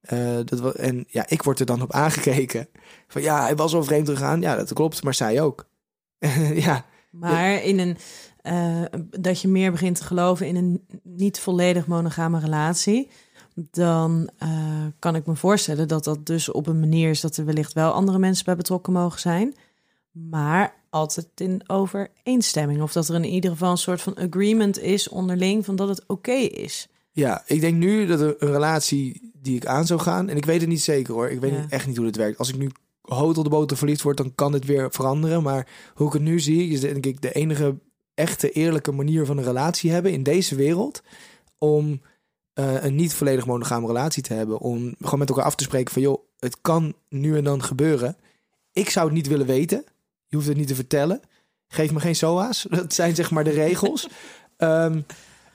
Eh, 0.00 0.38
dat, 0.44 0.74
en 0.74 1.04
ja, 1.08 1.24
ik 1.28 1.42
word 1.42 1.60
er 1.60 1.66
dan 1.66 1.82
op 1.82 1.92
aangekeken. 1.92 2.68
Van 3.08 3.22
ja, 3.22 3.42
hij 3.42 3.56
was 3.56 3.74
al 3.74 3.84
vreemd 3.84 4.08
gegaan. 4.08 4.40
Ja, 4.40 4.56
dat 4.56 4.72
klopt, 4.72 5.02
maar 5.02 5.14
zij 5.14 5.40
ook. 5.40 5.68
ja, 6.66 6.84
Maar 7.10 7.62
in 7.62 7.78
een, 7.78 7.96
eh, 8.42 9.00
dat 9.20 9.40
je 9.40 9.48
meer 9.48 9.70
begint 9.70 9.96
te 9.96 10.04
geloven 10.04 10.46
in 10.46 10.56
een 10.56 10.86
niet 11.02 11.40
volledig 11.40 11.86
monogame 11.86 12.38
relatie, 12.38 13.10
dan 13.54 14.30
eh, 14.38 14.86
kan 14.98 15.14
ik 15.14 15.26
me 15.26 15.36
voorstellen 15.36 15.88
dat 15.88 16.04
dat 16.04 16.26
dus 16.26 16.48
op 16.48 16.66
een 16.66 16.80
manier 16.80 17.10
is 17.10 17.20
dat 17.20 17.36
er 17.36 17.44
wellicht 17.44 17.72
wel 17.72 17.92
andere 17.92 18.18
mensen 18.18 18.44
bij 18.44 18.56
betrokken 18.56 18.92
mogen 18.92 19.20
zijn, 19.20 19.54
maar 20.10 20.74
altijd 20.98 21.28
in 21.34 21.62
overeenstemming. 21.66 22.82
Of 22.82 22.92
dat 22.92 23.08
er 23.08 23.14
in 23.14 23.24
ieder 23.24 23.50
geval 23.50 23.70
een 23.70 23.76
soort 23.78 24.00
van 24.00 24.16
agreement 24.16 24.80
is 24.80 25.08
onderling 25.08 25.64
van 25.64 25.76
dat 25.76 25.88
het 25.88 26.04
oké 26.06 26.32
is. 26.32 26.88
Ja, 27.12 27.42
ik 27.46 27.60
denk 27.60 27.76
nu 27.76 28.06
dat 28.06 28.20
een 28.20 28.34
een 28.38 28.52
relatie 28.52 29.30
die 29.34 29.56
ik 29.56 29.66
aan 29.66 29.86
zou 29.86 30.00
gaan, 30.00 30.28
en 30.28 30.36
ik 30.36 30.44
weet 30.44 30.60
het 30.60 30.68
niet 30.68 30.82
zeker 30.82 31.14
hoor, 31.14 31.28
ik 31.30 31.40
weet 31.40 31.52
Ja. 31.52 31.66
echt 31.68 31.86
niet 31.86 31.96
hoe 31.96 32.06
dit 32.06 32.16
werkt. 32.16 32.38
Als 32.38 32.48
ik 32.48 32.58
nu 32.58 32.70
hotel 33.02 33.42
de 33.42 33.48
boter 33.48 33.76
verliefd 33.76 34.02
word, 34.02 34.16
dan 34.16 34.34
kan 34.34 34.52
dit 34.52 34.64
weer 34.64 34.88
veranderen. 34.90 35.42
Maar 35.42 35.66
hoe 35.94 36.06
ik 36.06 36.12
het 36.12 36.22
nu 36.22 36.40
zie, 36.40 36.68
is 36.70 36.80
denk 36.80 37.06
ik 37.06 37.20
de 37.22 37.32
enige 37.32 37.78
echte 38.14 38.50
eerlijke 38.50 38.92
manier 38.92 39.26
van 39.26 39.38
een 39.38 39.44
relatie 39.44 39.90
hebben 39.90 40.12
in 40.12 40.22
deze 40.22 40.54
wereld. 40.54 41.02
Om 41.58 42.00
eh, 42.52 42.84
een 42.84 42.94
niet 42.94 43.14
volledig 43.14 43.46
monogame 43.46 43.86
relatie 43.86 44.22
te 44.22 44.34
hebben. 44.34 44.58
Om 44.58 44.94
gewoon 45.00 45.18
met 45.18 45.28
elkaar 45.28 45.44
af 45.44 45.54
te 45.54 45.64
spreken 45.64 45.92
van 45.92 46.02
joh, 46.02 46.22
het 46.38 46.58
kan 46.60 46.94
nu 47.08 47.36
en 47.36 47.44
dan 47.44 47.62
gebeuren. 47.62 48.16
Ik 48.72 48.90
zou 48.90 49.06
het 49.06 49.14
niet 49.14 49.26
willen 49.28 49.46
weten. 49.46 49.84
Je 50.28 50.36
hoeft 50.36 50.48
het 50.48 50.56
niet 50.56 50.66
te 50.66 50.74
vertellen. 50.74 51.20
Geef 51.68 51.92
me 51.92 52.00
geen 52.00 52.16
SOA's. 52.16 52.66
Dat 52.70 52.94
zijn 52.94 53.14
zeg 53.14 53.30
maar 53.30 53.44
de 53.44 53.50
regels. 53.50 54.08
Ehm, 54.56 55.00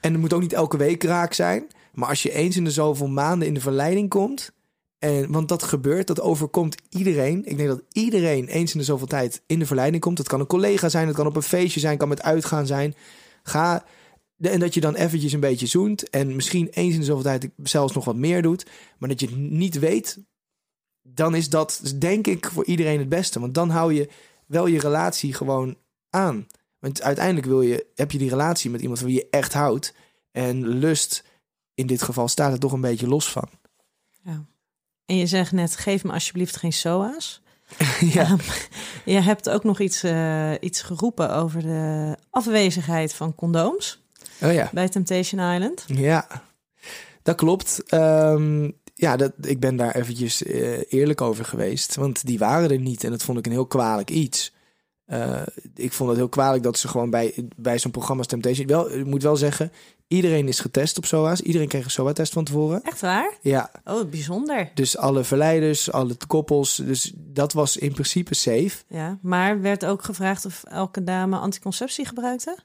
en 0.01 0.11
het 0.11 0.17
moet 0.21 0.33
ook 0.33 0.41
niet 0.41 0.53
elke 0.53 0.77
week 0.77 1.03
raak 1.03 1.33
zijn. 1.33 1.67
Maar 1.93 2.09
als 2.09 2.23
je 2.23 2.31
eens 2.31 2.57
in 2.57 2.63
de 2.63 2.71
zoveel 2.71 3.07
maanden 3.07 3.47
in 3.47 3.53
de 3.53 3.59
verleiding 3.59 4.09
komt. 4.09 4.51
En, 4.99 5.31
want 5.31 5.47
dat 5.47 5.63
gebeurt, 5.63 6.07
dat 6.07 6.21
overkomt 6.21 6.75
iedereen. 6.89 7.45
Ik 7.45 7.57
denk 7.57 7.69
dat 7.69 7.81
iedereen 7.91 8.47
eens 8.47 8.73
in 8.73 8.79
de 8.79 8.85
zoveel 8.85 9.07
tijd 9.07 9.41
in 9.45 9.59
de 9.59 9.65
verleiding 9.65 10.03
komt. 10.03 10.17
Het 10.17 10.27
kan 10.27 10.39
een 10.39 10.47
collega 10.47 10.89
zijn, 10.89 11.07
het 11.07 11.15
kan 11.15 11.25
op 11.25 11.35
een 11.35 11.41
feestje 11.41 11.79
zijn, 11.79 11.97
kan 11.97 12.07
met 12.07 12.21
uitgaan 12.21 12.67
zijn. 12.67 12.95
Ga. 13.43 13.85
En 14.39 14.59
dat 14.59 14.73
je 14.73 14.81
dan 14.81 14.95
eventjes 14.95 15.33
een 15.33 15.39
beetje 15.39 15.67
zoent. 15.67 16.09
En 16.09 16.35
misschien 16.35 16.67
eens 16.71 16.93
in 16.93 16.99
de 16.99 17.05
zoveel 17.05 17.23
tijd 17.23 17.49
zelfs 17.63 17.93
nog 17.93 18.05
wat 18.05 18.15
meer 18.15 18.41
doet. 18.41 18.65
Maar 18.97 19.09
dat 19.09 19.19
je 19.19 19.25
het 19.25 19.37
niet 19.37 19.79
weet. 19.79 20.19
Dan 21.01 21.35
is 21.35 21.49
dat 21.49 21.93
denk 21.99 22.27
ik 22.27 22.49
voor 22.51 22.65
iedereen 22.65 22.99
het 22.99 23.09
beste. 23.09 23.39
Want 23.39 23.53
dan 23.53 23.69
hou 23.69 23.93
je 23.93 24.09
wel 24.53 24.65
je 24.65 24.79
relatie 24.79 25.33
gewoon 25.33 25.77
aan. 26.09 26.47
Want 26.79 27.01
uiteindelijk 27.01 27.47
wil 27.47 27.61
je, 27.61 27.85
heb 27.95 28.11
je 28.11 28.17
die 28.17 28.29
relatie 28.29 28.69
met 28.69 28.81
iemand 28.81 28.99
van 28.99 29.07
wie 29.07 29.17
je 29.17 29.27
echt 29.29 29.53
houdt. 29.53 29.93
En 30.31 30.67
lust, 30.67 31.23
in 31.73 31.87
dit 31.87 32.01
geval, 32.01 32.27
staat 32.27 32.51
er 32.51 32.59
toch 32.59 32.71
een 32.71 32.81
beetje 32.81 33.07
los 33.07 33.31
van. 33.31 33.49
En 35.05 35.17
je 35.17 35.25
zegt 35.25 35.51
net, 35.51 35.75
geef 35.75 36.03
me 36.03 36.11
alsjeblieft 36.11 36.55
geen 36.55 36.73
SOA's. 36.73 37.41
ja. 37.99 38.35
Je 39.05 39.19
hebt 39.19 39.49
ook 39.49 39.63
nog 39.63 39.79
iets, 39.79 40.03
eh, 40.03 40.51
iets 40.59 40.81
geroepen 40.81 41.33
over 41.33 41.61
de 41.61 42.17
afwezigheid 42.29 43.13
van 43.13 43.35
condooms 43.35 44.01
Oh 44.41 44.53
ja. 44.53 44.69
bij 44.73 44.89
Temptation 44.89 45.53
Island. 45.53 45.83
Ja, 45.87 46.27
dat 47.21 47.35
klopt. 47.35 47.83
Ehm, 47.87 48.69
ja, 48.93 49.15
dat, 49.17 49.31
ik 49.41 49.59
ben 49.59 49.75
daar 49.75 49.95
eventjes 49.95 50.43
eh, 50.43 50.79
eerlijk 50.93 51.21
over 51.21 51.45
geweest. 51.45 51.95
Want 51.95 52.25
die 52.25 52.37
waren 52.37 52.71
er 52.71 52.79
niet 52.79 53.03
en 53.03 53.11
dat 53.11 53.23
vond 53.23 53.37
ik 53.37 53.45
een 53.45 53.51
heel 53.51 53.65
kwalijk 53.67 54.09
iets. 54.09 54.53
Eh, 55.05 55.41
ik 55.75 55.93
vond 55.93 56.09
het 56.09 56.17
heel 56.17 56.29
kwalijk 56.29 56.63
dat 56.63 56.77
ze 56.77 56.87
gewoon 56.87 57.09
bij, 57.09 57.47
bij 57.55 57.79
zo'n 57.79 57.91
programma 57.91 58.23
Temptation... 58.23 58.67
Wel, 58.67 58.91
ik 58.91 59.05
moet 59.05 59.23
wel 59.23 59.35
zeggen, 59.35 59.71
iedereen 60.07 60.47
is 60.47 60.59
getest 60.59 60.97
op 60.97 61.05
SOA's. 61.05 61.39
Iedereen 61.41 61.67
kreeg 61.67 61.83
een 61.83 61.91
SOA-test 61.91 62.33
van 62.33 62.43
tevoren. 62.43 62.81
Echt 62.83 63.01
waar? 63.01 63.37
Ja, 63.41 63.71
Oh, 63.83 64.09
bijzonder. 64.09 64.71
dus 64.73 64.97
alle 64.97 65.23
verleiders, 65.23 65.91
alle 65.91 66.15
koppels. 66.27 66.75
Dus 66.75 67.13
dat 67.15 67.53
was 67.53 67.77
in 67.77 67.91
principe 67.91 68.35
safe. 68.35 68.83
Ja, 68.87 69.19
maar 69.21 69.61
werd 69.61 69.85
ook 69.85 70.03
gevraagd 70.03 70.45
of 70.45 70.63
elke 70.63 71.03
dame 71.03 71.37
anticonceptie 71.37 72.05
gebruikte? 72.05 72.57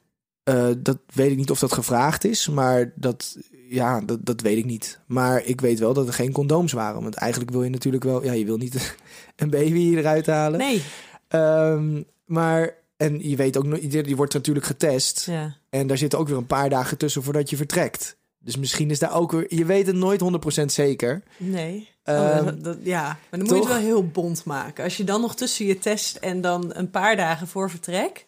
Eh, 0.43 0.69
dat 0.79 0.99
weet 1.15 1.31
ik 1.31 1.37
niet 1.37 1.51
of 1.51 1.59
dat 1.59 1.73
gevraagd 1.73 2.25
is, 2.25 2.49
maar 2.49 2.93
dat, 2.95 3.37
ja, 3.69 4.01
dat, 4.01 4.19
dat 4.27 4.41
weet 4.41 4.59
ik 4.59 4.65
niet. 4.65 4.99
Maar 5.07 5.45
ik 5.45 5.61
weet 5.61 5.79
wel 5.79 5.93
dat 5.95 6.07
er 6.07 6.13
geen 6.13 6.33
condooms 6.33 6.73
waren. 6.73 7.03
Want 7.03 7.15
eigenlijk 7.15 7.51
wil 7.51 7.63
je 7.63 7.71
natuurlijk 7.71 8.05
wel, 8.05 8.25
ja, 8.25 8.33
je 8.33 8.45
wil 8.45 8.57
niet 8.57 8.95
een 9.37 9.51
baby 9.51 9.97
eruit 9.97 10.27
halen. 10.27 10.59
Nee. 10.59 10.83
Ehm, 11.29 12.03
maar, 12.25 12.75
en 12.97 13.29
je 13.29 13.37
weet 13.37 13.57
ook, 13.57 13.65
nog- 13.65 13.79
je 13.81 14.17
wordt 14.17 14.35
natuurlijk 14.35 14.67
getest. 14.67 15.25
Ja. 15.27 15.57
En 15.71 15.87
daar 15.87 15.99
zitten 15.99 16.19
ook 16.19 16.29
weer 16.29 16.37
een 16.37 16.47
paar 16.47 16.71
dagen 16.71 16.99
tussen 16.99 17.23
voordat 17.23 17.51
je 17.51 17.57
vertrekt. 17.57 18.17
Dus 18.39 18.57
misschien 18.57 18.91
is 18.91 18.99
daar 18.99 19.15
ook 19.15 19.33
weer, 19.33 19.55
je 19.55 19.65
weet 19.65 19.87
het 19.87 19.97
nooit 19.97 20.21
100% 20.21 20.73
zeker. 20.73 21.23
Nee. 21.37 21.89
Ehm, 22.03 22.39
oh, 22.39 22.45
dat, 22.45 22.65
dat- 22.65 22.79
ja, 22.83 23.03
maar 23.03 23.17
dan 23.31 23.41
moet 23.41 23.49
je 23.49 23.55
het 23.55 23.67
wel 23.69 23.77
heel 23.77 24.07
bond 24.07 24.45
maken. 24.45 24.85
Als 24.85 24.97
je 24.97 25.05
dan 25.05 25.21
nog 25.21 25.35
tussen 25.37 25.67
je 25.67 25.79
test 25.79 26.17
en 26.17 26.41
dan 26.41 26.71
een 26.75 26.91
paar 26.91 27.17
dagen 27.17 27.47
voor 27.49 27.71
vertrek. 27.71 28.27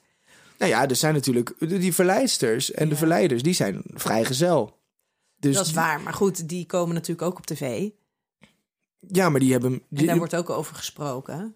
Nou 0.59 0.71
ja, 0.73 0.89
er 0.89 0.97
zijn 0.97 1.15
natuurlijk 1.15 1.55
die 1.59 1.95
verleidsters 1.95 2.73
en 2.73 2.89
de 2.89 2.97
verleiders, 2.97 3.43
die 3.43 3.55
zijn 3.55 3.83
vrijgezel. 3.95 4.79
Dus 5.41 5.55
dat 5.57 5.67
is 5.67 5.73
waar. 5.73 6.01
Maar 6.01 6.15
goed, 6.15 6.49
die 6.49 6.67
komen 6.67 6.95
natuurlijk 6.95 7.23
ook 7.29 7.39
op 7.39 7.47
tv. 7.47 7.89
Ja, 9.09 9.29
maar 9.29 9.41
die 9.41 9.53
hebben. 9.53 9.73
En 9.95 10.07
daar 10.07 10.17
wordt 10.19 10.37
ook 10.37 10.51
over 10.51 10.75
gesproken. 10.75 11.55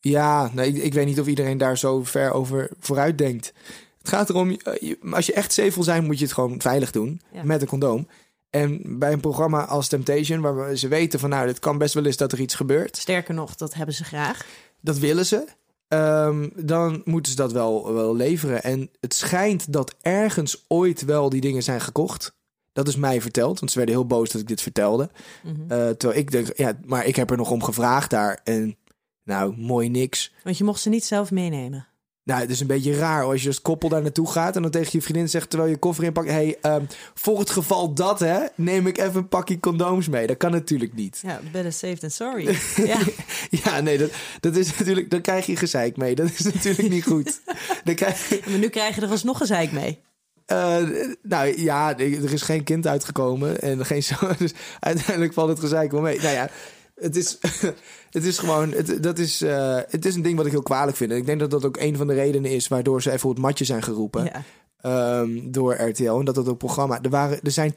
Ja, 0.00 0.50
nee, 0.54 0.68
ik, 0.72 0.82
ik 0.82 0.94
weet 0.94 1.06
niet 1.06 1.20
of 1.20 1.26
iedereen 1.26 1.58
daar 1.58 1.78
zo 1.78 2.04
ver 2.04 2.32
over 2.32 2.70
vooruit 2.80 3.18
denkt. 3.18 3.52
Het 3.98 4.08
gaat 4.08 4.28
erom, 4.28 4.50
eh, 4.50 4.94
als 5.12 5.26
je 5.26 5.32
echt 5.32 5.52
safe 5.52 5.74
wil 5.74 5.82
zijn, 5.82 6.04
moet 6.04 6.18
je 6.18 6.24
het 6.24 6.34
gewoon 6.34 6.60
veilig 6.60 6.90
doen. 6.90 7.20
Ja. 7.32 7.42
Met 7.44 7.60
een 7.62 7.66
condoom. 7.68 8.08
En 8.50 8.98
bij 8.98 9.12
een 9.12 9.20
programma 9.20 9.64
als 9.66 9.88
Temptation, 9.88 10.40
waar 10.40 10.56
we- 10.68 10.76
ze 10.78 10.88
weten 10.88 11.20
van 11.20 11.30
nou, 11.30 11.46
het 11.46 11.58
kan 11.58 11.78
best 11.78 11.94
wel 11.94 12.04
eens 12.04 12.16
dat 12.16 12.32
er 12.32 12.40
iets 12.40 12.54
gebeurt. 12.54 12.96
Sterker 12.96 13.34
nog, 13.34 13.54
dat 13.54 13.74
hebben 13.74 13.94
ze 13.94 14.04
graag. 14.04 14.46
Dat 14.80 14.98
willen 14.98 15.26
ze. 15.26 15.44
ehm, 15.88 16.48
dan 16.56 17.02
moeten 17.04 17.30
ze 17.32 17.38
dat 17.38 17.52
wel, 17.52 17.92
wel 17.94 18.16
leveren. 18.16 18.62
En 18.62 18.90
het 19.00 19.14
schijnt 19.14 19.72
dat 19.72 19.94
ergens 20.00 20.64
ooit 20.68 21.04
wel 21.04 21.28
die 21.28 21.40
dingen 21.40 21.62
zijn 21.62 21.80
gekocht. 21.80 22.34
Dat 22.76 22.88
is 22.88 22.96
mij 22.96 23.20
verteld, 23.20 23.58
want 23.58 23.70
ze 23.72 23.78
werden 23.78 23.94
heel 23.96 24.06
boos 24.06 24.30
dat 24.30 24.40
ik 24.40 24.48
dit 24.48 24.62
vertelde. 24.62 25.10
Mhm. 25.42 25.54
Eh, 25.68 25.88
terwijl 25.88 26.20
ik 26.20 26.30
denk, 26.30 26.56
ja, 26.56 26.78
maar 26.84 27.06
ik 27.06 27.16
heb 27.16 27.30
er 27.30 27.36
nog 27.36 27.50
om 27.50 27.62
gevraagd 27.62 28.10
daar. 28.10 28.40
En 28.44 28.76
nou, 29.24 29.56
mooi 29.56 29.88
niks. 29.88 30.32
Want 30.42 30.58
je 30.58 30.64
mocht 30.64 30.80
ze 30.80 30.88
niet 30.88 31.04
zelf 31.04 31.30
meenemen. 31.30 31.86
Nou, 32.24 32.40
het 32.40 32.50
is 32.50 32.60
een 32.60 32.66
beetje 32.66 32.96
raar 32.96 33.24
als 33.24 33.42
je 33.42 33.48
als 33.48 33.62
koppel 33.62 33.88
daar 33.88 34.02
naartoe 34.02 34.30
gaat 34.30 34.56
en 34.56 34.62
dan 34.62 34.70
tegen 34.70 34.90
je 34.92 35.02
vriendin 35.02 35.28
zegt 35.28 35.50
terwijl 35.50 35.70
je 35.70 35.76
koffer 35.76 36.04
inpakt: 36.04 36.28
hey, 36.28 36.56
ehm, 36.60 36.84
voor 37.14 37.38
het 37.38 37.50
geval 37.50 37.94
dat, 37.94 38.18
hè, 38.18 38.38
neem 38.54 38.86
ik 38.86 38.98
even 38.98 39.16
een 39.16 39.28
pakje 39.28 39.60
condooms 39.60 40.08
mee. 40.08 40.26
Dat 40.26 40.36
kan 40.36 40.50
natuurlijk 40.50 40.94
niet. 40.94 41.18
Ja, 41.22 41.40
better 41.52 41.72
safe 41.72 41.98
than 41.98 42.10
sorry. 42.10 42.44
ja. 42.92 42.98
Ja, 43.64 43.80
nee, 43.80 43.98
dat, 43.98 44.10
dat 44.40 44.56
is 44.56 44.78
natuurlijk, 44.78 45.10
dan 45.10 45.20
krijg 45.20 45.46
je 45.46 45.56
gezeik 45.56 45.96
mee. 45.96 46.14
Dat 46.14 46.30
is 46.30 46.40
natuurlijk 46.40 46.88
niet 46.88 47.04
goed. 47.04 47.40
Dan 47.84 47.94
krijg 47.94 48.28
je, 48.28 48.42
Maar 48.48 48.58
nu 48.58 48.68
krijg 48.68 48.94
je 48.94 49.00
er 49.00 49.10
alsnog 49.10 49.38
gezeik 49.38 49.72
mee. 49.72 50.00
Eh, 50.46 51.08
nou 51.22 51.60
ja, 51.60 51.98
er 51.98 52.32
is 52.32 52.42
geen 52.42 52.64
kind 52.64 52.86
uitgekomen 52.86 53.60
en 53.60 53.86
geen 53.86 54.02
zo. 54.02 54.14
Dus 54.38 54.54
uiteindelijk 54.80 55.32
valt 55.32 55.48
het 55.48 55.60
gezeik 55.60 55.90
wel 55.90 56.00
mee. 56.00 56.20
Nou 56.20 56.34
ja, 56.34 56.50
het 56.94 57.16
is, 57.16 57.38
het 58.16 58.24
is 58.24 58.38
gewoon, 58.38 58.72
het, 58.72 59.02
dat 59.02 59.18
is, 59.18 59.42
eh, 59.42 59.78
het 59.88 60.04
is 60.04 60.14
een 60.14 60.22
ding 60.22 60.36
wat 60.36 60.46
ik 60.46 60.52
heel 60.52 60.62
kwalijk 60.62 60.96
vind. 60.96 61.10
En 61.10 61.16
ik 61.16 61.26
denk 61.26 61.40
dat 61.40 61.50
dat 61.50 61.64
ook 61.64 61.76
een 61.76 61.96
van 61.96 62.06
de 62.06 62.14
redenen 62.14 62.50
is 62.50 62.68
waardoor 62.68 63.02
ze 63.02 63.12
even 63.12 63.28
op 63.28 63.34
het 63.34 63.44
matje 63.44 63.64
zijn 63.64 63.82
geroepen. 63.82 64.24
Ja. 64.24 64.42
ehm, 64.80 65.50
door 65.50 65.74
RTL. 65.74 66.18
En 66.18 66.24
dat 66.24 66.34
dat 66.34 66.48
ook 66.48 66.58
programma. 66.58 67.02
Er, 67.02 67.10
waren, 67.10 67.40
er 67.42 67.50
zijn 67.50 67.74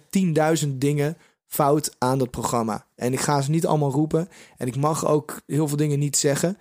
10.000 0.64 0.68
dingen 0.78 1.18
fout 1.48 1.96
aan 1.98 2.18
dat 2.18 2.30
programma. 2.30 2.86
En 2.96 3.14
ik 3.14 3.20
ga 3.20 3.42
ze 3.42 3.52
niet 3.52 3.66
allemaal 3.66 3.92
roepen. 3.92 4.30
En 4.58 4.68
ik 4.68 4.76
mag 4.76 5.08
ook 5.08 5.42
heel 5.46 5.68
veel 5.68 5.78
dingen 5.78 6.00
niet 6.00 6.18
zeggen. 6.18 6.58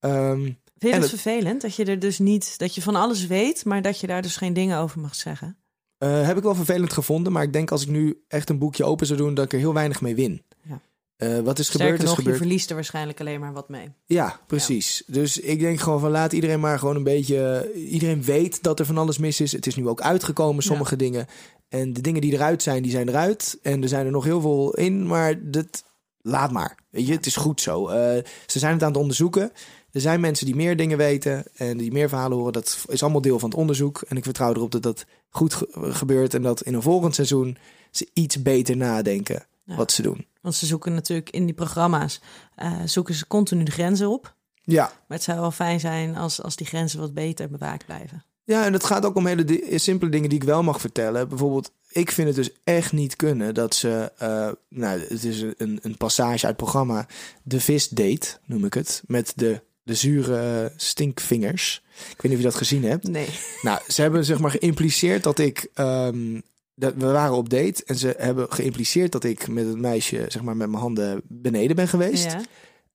Ehm, 0.00 0.50
Vind 0.84 0.96
je 0.96 1.02
En 1.02 1.10
het 1.10 1.10
het- 1.10 1.32
vervelend 1.32 1.60
dat 1.62 1.74
je 1.76 1.84
er 1.84 1.98
dus 1.98 2.18
niet, 2.18 2.58
dat 2.58 2.74
je 2.74 2.82
van 2.82 2.96
alles 2.96 3.26
weet, 3.26 3.64
maar 3.64 3.82
dat 3.82 4.00
je 4.00 4.06
daar 4.06 4.22
dus 4.22 4.36
geen 4.36 4.52
dingen 4.52 4.78
over 4.78 5.00
mag 5.00 5.14
zeggen? 5.14 5.56
Eh, 5.98 6.26
heb 6.26 6.36
ik 6.36 6.42
wel 6.42 6.54
vervelend 6.54 6.92
gevonden, 6.92 7.32
maar 7.32 7.42
ik 7.42 7.52
denk 7.52 7.70
als 7.70 7.82
ik 7.82 7.88
nu 7.88 8.22
echt 8.28 8.48
een 8.50 8.58
boekje 8.58 8.84
open 8.84 9.06
zou 9.06 9.18
doen, 9.18 9.34
dat 9.34 9.44
ik 9.44 9.52
er 9.52 9.58
heel 9.58 9.74
weinig 9.74 10.00
mee 10.00 10.14
win. 10.14 10.42
Ja. 10.62 10.80
Eh, 11.16 11.38
wat 11.38 11.58
is 11.58 11.66
Sterker 11.66 11.86
gebeurd 11.86 12.02
is 12.10 12.16
nog, 12.16 12.26
je 12.26 12.34
verliest 12.34 12.68
er 12.68 12.74
waarschijnlijk 12.74 13.20
alleen 13.20 13.40
maar 13.40 13.52
wat 13.52 13.68
mee. 13.68 13.88
Ja, 14.06 14.40
precies. 14.46 15.02
Dus 15.06 15.40
ik 15.40 15.60
denk 15.60 15.80
gewoon 15.80 16.00
van 16.00 16.10
laat 16.10 16.32
iedereen 16.32 16.60
maar 16.60 16.78
gewoon 16.78 16.96
een 16.96 17.02
beetje. 17.02 17.70
Iedereen 17.74 18.22
weet 18.22 18.62
dat 18.62 18.78
er 18.78 18.86
van 18.86 18.98
alles 18.98 19.18
mis 19.18 19.40
is. 19.40 19.52
Het 19.52 19.66
is 19.66 19.74
nu 19.76 19.88
ook 19.88 20.00
uitgekomen, 20.00 20.62
sommige 20.62 20.96
dingen. 20.96 21.26
En 21.68 21.92
de 21.92 22.00
dingen 22.00 22.20
die 22.20 22.32
eruit 22.32 22.62
zijn, 22.62 22.82
die 22.82 22.92
zijn 22.92 23.08
eruit. 23.08 23.58
En 23.62 23.82
er 23.82 23.88
zijn 23.88 24.06
er 24.06 24.12
nog 24.12 24.24
heel 24.24 24.40
veel 24.40 24.74
in, 24.74 25.06
maar 25.06 25.50
dat 25.50 25.84
laat 26.20 26.50
maar. 26.52 26.78
Weet 26.90 27.06
je, 27.06 27.12
het 27.12 27.26
is 27.26 27.36
goed 27.36 27.60
zo. 27.60 27.88
Eh, 27.88 28.24
ze 28.46 28.58
zijn 28.58 28.72
het 28.72 28.82
aan 28.82 28.88
het 28.88 29.00
onderzoeken. 29.00 29.52
Er 29.94 30.00
zijn 30.00 30.20
mensen 30.20 30.46
die 30.46 30.54
meer 30.56 30.76
dingen 30.76 30.98
weten 30.98 31.44
en 31.54 31.76
die 31.76 31.92
meer 31.92 32.08
verhalen 32.08 32.36
horen. 32.36 32.52
Dat 32.52 32.84
is 32.88 33.02
allemaal 33.02 33.20
deel 33.20 33.38
van 33.38 33.48
het 33.50 33.58
onderzoek. 33.58 34.02
En 34.08 34.16
ik 34.16 34.24
vertrouw 34.24 34.54
erop 34.54 34.70
dat 34.70 34.82
dat 34.82 35.04
goed 35.30 35.54
ge- 35.54 35.68
gebeurt. 35.72 36.34
En 36.34 36.42
dat 36.42 36.62
in 36.62 36.74
een 36.74 36.82
volgend 36.82 37.14
seizoen 37.14 37.56
ze 37.90 38.08
iets 38.12 38.42
beter 38.42 38.76
nadenken 38.76 39.46
Ja. 39.64 39.76
wat 39.76 39.92
ze 39.92 40.02
doen. 40.02 40.26
Want 40.40 40.54
ze 40.54 40.66
zoeken 40.66 40.94
natuurlijk 40.94 41.30
in 41.30 41.44
die 41.44 41.54
programma's, 41.54 42.20
eh, 42.54 42.72
zoeken 42.84 43.14
ze 43.14 43.26
continu 43.26 43.64
de 43.64 43.70
grenzen 43.70 44.08
op. 44.08 44.34
Ja, 44.62 44.82
Maar 44.84 45.16
het 45.18 45.22
zou 45.22 45.40
wel 45.40 45.50
fijn 45.50 45.80
zijn 45.80 46.16
als, 46.16 46.42
als 46.42 46.56
die 46.56 46.66
grenzen 46.66 47.00
wat 47.00 47.14
beter 47.14 47.50
bewaakt 47.50 47.84
blijven. 47.86 48.24
Ja, 48.44 48.64
en 48.64 48.72
het 48.72 48.84
gaat 48.84 49.04
ook 49.04 49.16
om 49.16 49.26
hele 49.26 49.62
simpele 49.74 50.10
dingen 50.10 50.28
die 50.28 50.38
ik 50.38 50.44
wel 50.44 50.62
mag 50.62 50.80
vertellen. 50.80 51.28
Bijvoorbeeld, 51.28 51.70
ik 51.88 52.10
vind 52.10 52.26
het 52.26 52.36
dus 52.36 52.50
echt 52.64 52.92
niet 52.92 53.16
kunnen 53.16 53.54
dat 53.54 53.74
ze... 53.74 54.12
eh, 54.18 54.48
nou, 54.68 55.00
het 55.00 55.24
is 55.24 55.40
een, 55.56 55.78
een 55.82 55.96
passage 55.96 56.30
uit 56.30 56.42
het 56.42 56.56
programma. 56.56 57.06
De 57.42 57.60
vis 57.60 57.88
date, 57.88 58.38
noem 58.44 58.64
ik 58.64 58.74
het. 58.74 59.02
Met 59.06 59.32
de, 59.36 59.60
de 59.84 59.94
zure 59.94 60.72
stinkvingers. 60.76 61.82
Ik 61.94 62.22
weet 62.22 62.22
niet 62.22 62.32
of 62.32 62.38
je 62.38 62.42
dat 62.42 62.54
gezien 62.54 62.84
hebt. 62.84 63.08
Nee. 63.08 63.28
Nou, 63.62 63.80
ze 63.88 64.02
hebben 64.02 64.24
zeg 64.24 64.38
maar 64.38 64.50
geïmpliceerd 64.50 65.22
dat 65.22 65.38
ik... 65.38 65.68
ehm, 65.74 66.40
dat 66.74 66.94
we 66.96 67.06
waren 67.06 67.36
op 67.36 67.48
date 67.48 67.82
en 67.86 67.96
ze 67.96 68.14
hebben 68.18 68.52
geïmpliceerd 68.52 69.12
dat 69.12 69.24
ik 69.24 69.48
met 69.48 69.66
het 69.66 69.78
meisje, 69.78 70.24
zeg 70.28 70.42
maar, 70.42 70.56
met 70.56 70.68
mijn 70.68 70.82
handen 70.82 71.20
beneden 71.24 71.76
ben 71.76 71.88
geweest. 71.88 72.24
Ja. 72.24 72.40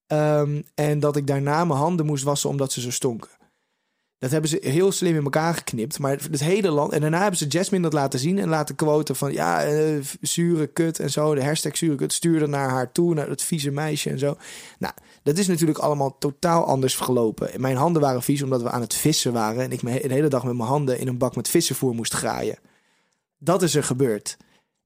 Ehm, 0.06 0.62
en 0.74 1.00
dat 1.00 1.16
ik 1.16 1.26
daarna 1.26 1.64
mijn 1.64 1.78
handen 1.78 2.06
moest 2.06 2.24
wassen 2.24 2.50
omdat 2.50 2.72
ze 2.72 2.80
zo 2.80 2.90
stonken. 2.90 3.28
Dat 4.20 4.30
hebben 4.30 4.50
ze 4.50 4.58
heel 4.62 4.92
slim 4.92 5.16
in 5.16 5.24
elkaar 5.24 5.54
geknipt. 5.54 5.98
Maar 5.98 6.10
het 6.30 6.40
hele 6.40 6.70
land. 6.70 6.92
En 6.92 7.00
daarna 7.00 7.20
hebben 7.20 7.38
ze 7.38 7.46
Jasmine 7.46 7.82
dat 7.82 7.92
laten 7.92 8.18
zien 8.18 8.38
en 8.38 8.48
laten 8.48 8.74
quoten 8.74 9.16
van 9.16 9.32
ja, 9.32 9.64
eh, 9.64 9.96
zure 10.20 10.66
kut 10.66 10.98
en 10.98 11.10
zo. 11.10 11.34
De 11.34 11.44
hashtag 11.44 11.76
zure 11.76 11.94
kut 11.96 12.12
stuurde 12.12 12.46
naar 12.46 12.68
haar 12.70 12.92
toe, 12.92 13.14
naar 13.14 13.28
dat 13.28 13.42
vieze 13.42 13.70
meisje 13.70 14.10
en 14.10 14.18
zo. 14.18 14.36
Nou, 14.78 14.94
dat 15.22 15.38
is 15.38 15.46
natuurlijk 15.46 15.78
allemaal 15.78 16.18
totaal 16.18 16.64
anders 16.66 16.94
gelopen. 16.96 17.60
Mijn 17.60 17.76
handen 17.76 18.02
waren 18.02 18.22
vies 18.22 18.42
omdat 18.42 18.62
we 18.62 18.70
aan 18.70 18.80
het 18.80 18.94
vissen 18.94 19.32
waren. 19.32 19.62
En 19.62 19.72
ik 19.72 19.82
me 19.82 20.00
de 20.08 20.14
hele 20.14 20.28
dag 20.28 20.44
met 20.44 20.56
mijn 20.56 20.68
handen 20.68 20.98
in 20.98 21.08
een 21.08 21.18
bak 21.18 21.36
met 21.36 21.48
vissenvoer 21.48 21.94
moest 21.94 22.12
graaien. 22.14 22.58
Dat 23.38 23.62
is 23.62 23.74
er 23.74 23.84
gebeurd. 23.84 24.36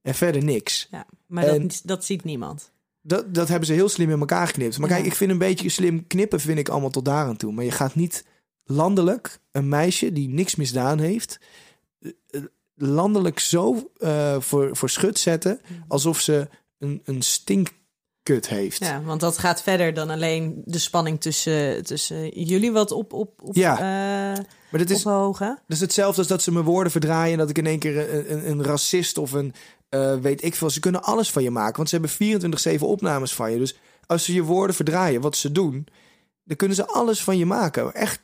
En 0.03 0.15
verder 0.15 0.45
niks. 0.45 0.89
ja. 0.91 1.07
Maar 1.27 1.45
En- 1.45 1.63
dat, 1.63 1.81
dat 1.85 2.05
ziet 2.05 2.25
niemand. 2.25 2.71
Dat, 3.03 3.35
dat 3.35 3.49
hebben 3.49 3.67
ze 3.67 3.73
heel 3.73 3.89
slim 3.89 4.11
in 4.11 4.19
elkaar 4.19 4.47
geknipt. 4.47 4.79
Maar 4.79 4.89
Ja. 4.89 4.95
kijk, 4.95 5.07
ik 5.07 5.15
vind 5.15 5.31
een 5.31 5.39
beetje 5.39 5.69
slim 5.69 6.07
knippen 6.07 6.41
vind 6.41 6.59
ik 6.59 6.69
allemaal 6.69 6.91
tot 6.91 7.05
daar 7.05 7.27
aan 7.27 7.37
toe. 7.37 7.53
Maar 7.53 7.65
je 7.65 7.71
gaat 7.71 7.95
niet 7.95 8.25
landelijk 8.65 9.39
een 9.53 9.69
meisje 9.69 10.13
die 10.13 10.29
niks 10.29 10.55
misdaan 10.55 10.99
heeft... 10.99 11.39
eh, 12.01 12.11
eh, 12.31 12.43
landelijk 12.75 13.39
zo 13.39 13.91
eh, 13.99 14.41
voor, 14.41 14.77
voor 14.77 14.91
schut 14.91 15.19
zetten... 15.19 15.61
alsof 15.89 16.21
ze 16.21 16.49
een, 16.79 17.03
een 17.05 17.23
stinkkut 17.23 18.49
heeft. 18.49 18.79
Ja, 18.79 19.03
want 19.03 19.21
dat 19.21 19.39
gaat 19.39 19.63
verder 19.63 19.95
dan 19.95 20.11
alleen 20.11 20.63
de 20.65 20.79
spanning 20.79 21.21
tussen, 21.21 21.85
tussen 21.85 22.29
jullie 22.29 22.73
wat 22.73 22.91
op, 22.93 23.13
op, 23.13 23.43
op 23.43 23.55
Ja. 23.55 23.79
Maar 24.71 24.81
dit 24.81 24.91
is, 24.91 25.07
ophogen. 25.07 25.49
dat 25.49 25.77
is 25.77 25.81
hetzelfde 25.81 26.19
als 26.19 26.29
dat 26.29 26.43
ze 26.43 26.53
mijn 26.53 26.65
woorden 26.65 26.93
verdraaien... 26.93 27.33
en 27.33 27.39
dat 27.39 27.51
ik 27.51 27.59
in 27.59 27.67
één 27.67 27.79
keer 27.79 28.15
een, 28.15 28.33
een, 28.33 28.51
een 28.51 28.65
racist 28.65 29.19
of 29.19 29.33
een... 29.33 29.55
weet 30.21 30.43
ik 30.43 30.55
veel, 30.55 30.71
ze 30.71 30.81
kunnen 30.81 31.03
alles 31.03 31.31
van 31.31 31.43
je 31.43 31.51
maken. 31.51 31.77
Want 31.77 31.89
ze 31.89 31.99
hebben 31.99 32.79
24-7 32.79 32.81
opnames 32.81 33.35
van 33.35 33.51
je. 33.51 33.59
Dus 33.59 33.77
als 34.07 34.25
ze 34.25 34.35
je 34.35 34.43
woorden 34.43 34.77
verdraaien, 34.77 35.21
wat 35.21 35.37
ze 35.37 35.53
doen... 35.53 35.87
dan 36.45 36.57
kunnen 36.57 36.77
ze 36.77 36.87
alles 36.87 37.23
van 37.23 37.39
je 37.39 37.47
maken. 37.47 37.95
Echt 37.95 38.21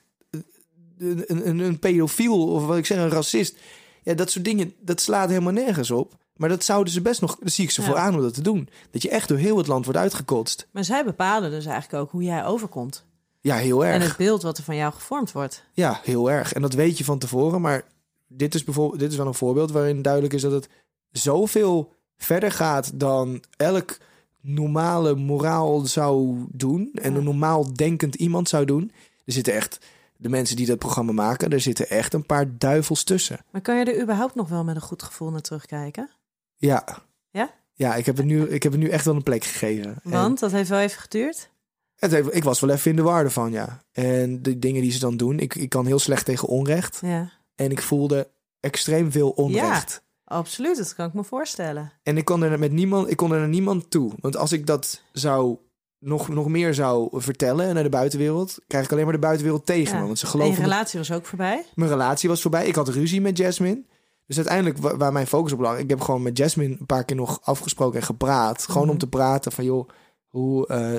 een, 1.00 1.48
een, 1.48 1.58
een 1.58 1.78
pedofiel 1.78 2.46
of 2.48 2.66
wat 2.66 2.76
ik 2.76 2.86
zeg, 2.86 2.98
een 2.98 3.10
racist. 3.10 3.56
Ja, 4.02 4.14
dat 4.14 4.30
soort 4.30 4.44
dingen, 4.44 4.74
dat 4.80 5.00
slaat 5.00 5.28
helemaal 5.28 5.52
nergens 5.52 5.90
op. 5.90 6.18
Maar 6.36 6.48
dat 6.48 6.64
zouden 6.64 6.92
ze 6.92 7.00
best 7.00 7.20
nog, 7.20 7.36
daar 7.40 7.50
zie 7.50 7.64
ik 7.64 7.70
ze 7.70 7.80
Ja. 7.80 7.86
voor 7.86 7.96
aan 7.96 8.14
om 8.14 8.20
dat 8.20 8.34
te 8.34 8.42
doen. 8.42 8.68
Dat 8.90 9.02
je 9.02 9.08
echt 9.08 9.28
door 9.28 9.38
heel 9.38 9.56
het 9.56 9.66
land 9.66 9.84
wordt 9.84 10.00
uitgekotst. 10.00 10.66
Maar 10.70 10.84
zij 10.84 11.04
bepalen 11.04 11.50
dus 11.50 11.66
eigenlijk 11.66 12.02
ook 12.02 12.10
hoe 12.10 12.22
jij 12.22 12.44
overkomt. 12.44 13.04
Ja, 13.40 13.56
heel 13.56 13.84
erg. 13.86 13.94
En 13.94 14.08
het 14.08 14.16
beeld 14.16 14.42
wat 14.42 14.58
er 14.58 14.64
van 14.64 14.76
jou 14.76 14.92
gevormd 14.92 15.32
wordt. 15.32 15.64
Ja, 15.72 16.00
heel 16.02 16.30
erg. 16.30 16.52
En 16.52 16.62
dat 16.62 16.72
weet 16.74 16.98
je 16.98 17.04
van 17.04 17.18
tevoren. 17.18 17.60
Maar 17.60 17.84
dit 18.28 18.54
is 18.54 18.64
bijvoorbeeld, 18.64 19.00
dit 19.00 19.10
is 19.10 19.16
wel 19.16 19.26
een 19.26 19.34
voorbeeld 19.34 19.70
waarin 19.70 20.02
duidelijk 20.02 20.34
is 20.34 20.42
dat 20.42 20.52
het 20.52 20.68
zoveel 21.10 21.92
verder 22.16 22.52
gaat 22.52 22.90
dan 22.94 23.42
elk 23.56 23.98
normale 24.40 25.14
moraal 25.14 25.80
zou 25.80 26.44
doen. 26.52 26.90
En 26.94 27.14
een 27.14 27.24
normaal 27.24 27.74
denkend 27.74 28.14
iemand 28.14 28.48
zou 28.48 28.64
doen. 28.64 28.92
Er 29.24 29.32
zitten 29.32 29.52
echt, 29.54 29.78
de 30.20 30.28
mensen 30.28 30.56
die 30.56 30.66
dat 30.66 30.78
programma 30.78 31.12
maken, 31.12 31.50
er 31.50 31.60
zitten 31.60 31.88
echt 31.88 32.14
een 32.14 32.26
paar 32.26 32.58
duivels 32.58 33.02
tussen. 33.04 33.38
Maar 33.50 33.60
kan 33.60 33.76
je 33.78 33.84
er 33.84 34.02
überhaupt 34.02 34.34
nog 34.34 34.48
wel 34.48 34.64
met 34.64 34.74
een 34.74 34.80
goed 34.82 35.02
gevoel 35.02 35.30
naar 35.30 35.40
terugkijken? 35.40 36.10
Ja. 36.56 36.84
Ja? 37.30 37.54
Ja, 37.72 37.94
ik 37.94 38.06
heb 38.06 38.16
het 38.16 38.26
nu, 38.26 38.48
ik 38.48 38.62
heb 38.62 38.72
het 38.72 38.80
nu 38.80 38.88
echt 38.88 39.04
wel 39.04 39.14
een 39.14 39.22
plek 39.22 39.44
gegeven. 39.44 40.00
En 40.02 40.10
Want 40.10 40.38
dat 40.40 40.52
heeft 40.52 40.68
wel 40.68 40.78
even 40.78 41.00
geduurd. 41.00 41.50
het 41.96 42.10
heeft, 42.10 42.34
ik 42.34 42.44
was 42.44 42.60
wel 42.60 42.70
even 42.70 42.90
in 42.90 42.96
de 42.96 43.02
waarde 43.02 43.30
van, 43.30 43.52
ja. 43.52 43.82
En 43.92 44.42
de 44.42 44.58
dingen 44.58 44.82
die 44.82 44.92
ze 44.92 44.98
dan 44.98 45.16
doen, 45.16 45.38
ik, 45.38 45.54
ik 45.54 45.68
kan 45.68 45.86
heel 45.86 45.98
slecht 45.98 46.24
tegen 46.24 46.48
onrecht. 46.48 46.98
Ja, 47.02 47.30
En 47.54 47.70
ik 47.70 47.82
voelde 47.82 48.30
extreem 48.60 49.10
veel 49.12 49.30
onrecht. 49.30 50.02
absoluut. 50.24 50.76
Dat 50.76 50.94
kan 50.94 51.06
ik 51.06 51.14
me 51.14 51.24
voorstellen. 51.24 51.92
En 52.02 52.16
ik 52.16 52.24
kon 52.24 52.42
er 52.42 52.58
met 52.58 52.72
niemand, 52.72 53.10
ik 53.10 53.16
kon 53.16 53.32
er 53.32 53.38
naar 53.38 53.48
niemand 53.48 53.90
toe. 53.90 54.12
Want 54.20 54.36
als 54.36 54.52
ik 54.52 54.66
dat 54.66 55.02
zou 55.12 55.58
nog, 56.00 56.28
nog 56.28 56.48
meer 56.48 56.74
zou 56.74 57.08
vertellen 57.12 57.74
naar 57.74 57.82
de 57.82 57.88
buitenwereld, 57.88 58.58
krijg 58.66 58.84
ik 58.84 58.92
alleen 58.92 59.04
maar 59.04 59.12
de 59.12 59.18
buitenwereld 59.18 59.66
tegen 59.66 59.94
Ja. 59.94 60.00
me. 60.00 60.06
Want 60.06 60.18
ze 60.18 60.24
En 60.24 60.30
geloven. 60.30 60.54
me- 60.54 60.60
relatie 60.68 60.98
was 60.98 61.12
ook 61.12 61.26
voorbij. 61.26 61.64
Mijn 61.74 61.90
relatie 61.90 62.28
was 62.28 62.42
voorbij. 62.42 62.66
Ik 62.66 62.74
had 62.74 62.88
ruzie 62.88 63.20
met 63.20 63.36
Jasmine. 63.38 63.82
Dus 64.26 64.36
uiteindelijk 64.38 64.78
wa- 64.78 64.96
waar 64.96 65.12
mijn 65.12 65.26
focus 65.26 65.52
op 65.52 65.60
lag. 65.60 65.78
Ik 65.78 65.90
heb 65.90 66.00
gewoon 66.00 66.22
met 66.22 66.38
Jasmine 66.38 66.76
een 66.80 66.86
paar 66.86 67.04
keer 67.04 67.16
nog 67.16 67.38
afgesproken 67.42 68.00
en 68.00 68.06
gepraat. 68.06 68.62
Gewoon 68.64 68.82
Mhm. 68.82 68.90
om 68.90 68.98
te 68.98 69.06
praten 69.08 69.52
van 69.52 69.64
joh, 69.64 69.88
hoe. 70.26 70.66
eh, 70.66 70.98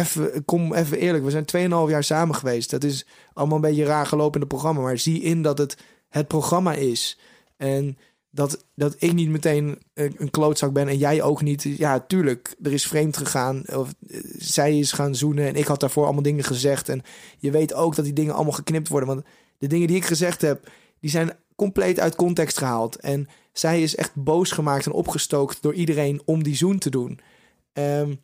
even, 0.00 0.44
kom 0.44 0.74
even 0.74 0.98
eerlijk. 0.98 1.24
We 1.24 1.30
zijn 1.30 1.44
2,5 1.44 1.90
jaar 1.90 2.04
samen 2.04 2.34
geweest. 2.34 2.70
Dat 2.70 2.84
is 2.84 3.06
allemaal 3.32 3.56
een 3.56 3.62
beetje 3.62 3.84
raar 3.84 4.06
gelopen 4.06 4.34
in 4.34 4.40
het 4.40 4.48
programma. 4.48 4.80
Maar 4.80 4.98
zie 4.98 5.22
in 5.22 5.42
dat 5.42 5.58
het 5.58 5.76
het 6.08 6.28
programma 6.28 6.72
is. 6.74 7.18
En 7.56 7.98
dat, 8.34 8.64
dat 8.74 8.94
ik 8.98 9.12
niet 9.12 9.28
meteen 9.28 9.78
een, 9.94 10.14
een 10.18 10.30
klootzak 10.30 10.72
ben 10.72 10.88
en 10.88 10.98
jij 10.98 11.22
ook 11.22 11.42
niet. 11.42 11.62
Ja, 11.62 12.00
tuurlijk, 12.00 12.54
er 12.62 12.72
is 12.72 12.86
vreemd 12.86 13.16
gegaan. 13.16 13.62
Of 13.68 13.94
eh, 14.08 14.20
zij 14.38 14.78
is 14.78 14.92
gaan 14.92 15.14
zoenen 15.14 15.46
en 15.46 15.54
ik 15.54 15.66
had 15.66 15.80
daarvoor 15.80 16.04
allemaal 16.04 16.22
dingen 16.22 16.44
gezegd. 16.44 16.88
En 16.88 17.02
je 17.38 17.50
weet 17.50 17.74
ook 17.74 17.94
dat 17.94 18.04
die 18.04 18.14
dingen 18.14 18.34
allemaal 18.34 18.52
geknipt 18.52 18.88
worden. 18.88 19.08
Want 19.08 19.24
de 19.58 19.66
dingen 19.66 19.86
die 19.86 19.96
ik 19.96 20.04
gezegd 20.04 20.40
heb, 20.40 20.70
die 21.00 21.10
zijn 21.10 21.32
compleet 21.56 22.00
uit 22.00 22.16
context 22.16 22.58
gehaald. 22.58 22.96
En 22.96 23.28
zij 23.52 23.82
is 23.82 23.96
echt 23.96 24.14
boos 24.14 24.50
gemaakt 24.50 24.86
en 24.86 24.92
opgestookt 24.92 25.62
door 25.62 25.74
iedereen 25.74 26.22
om 26.24 26.42
die 26.42 26.56
zoen 26.56 26.78
te 26.78 26.90
doen. 26.90 27.20
Ehm, 27.72 28.14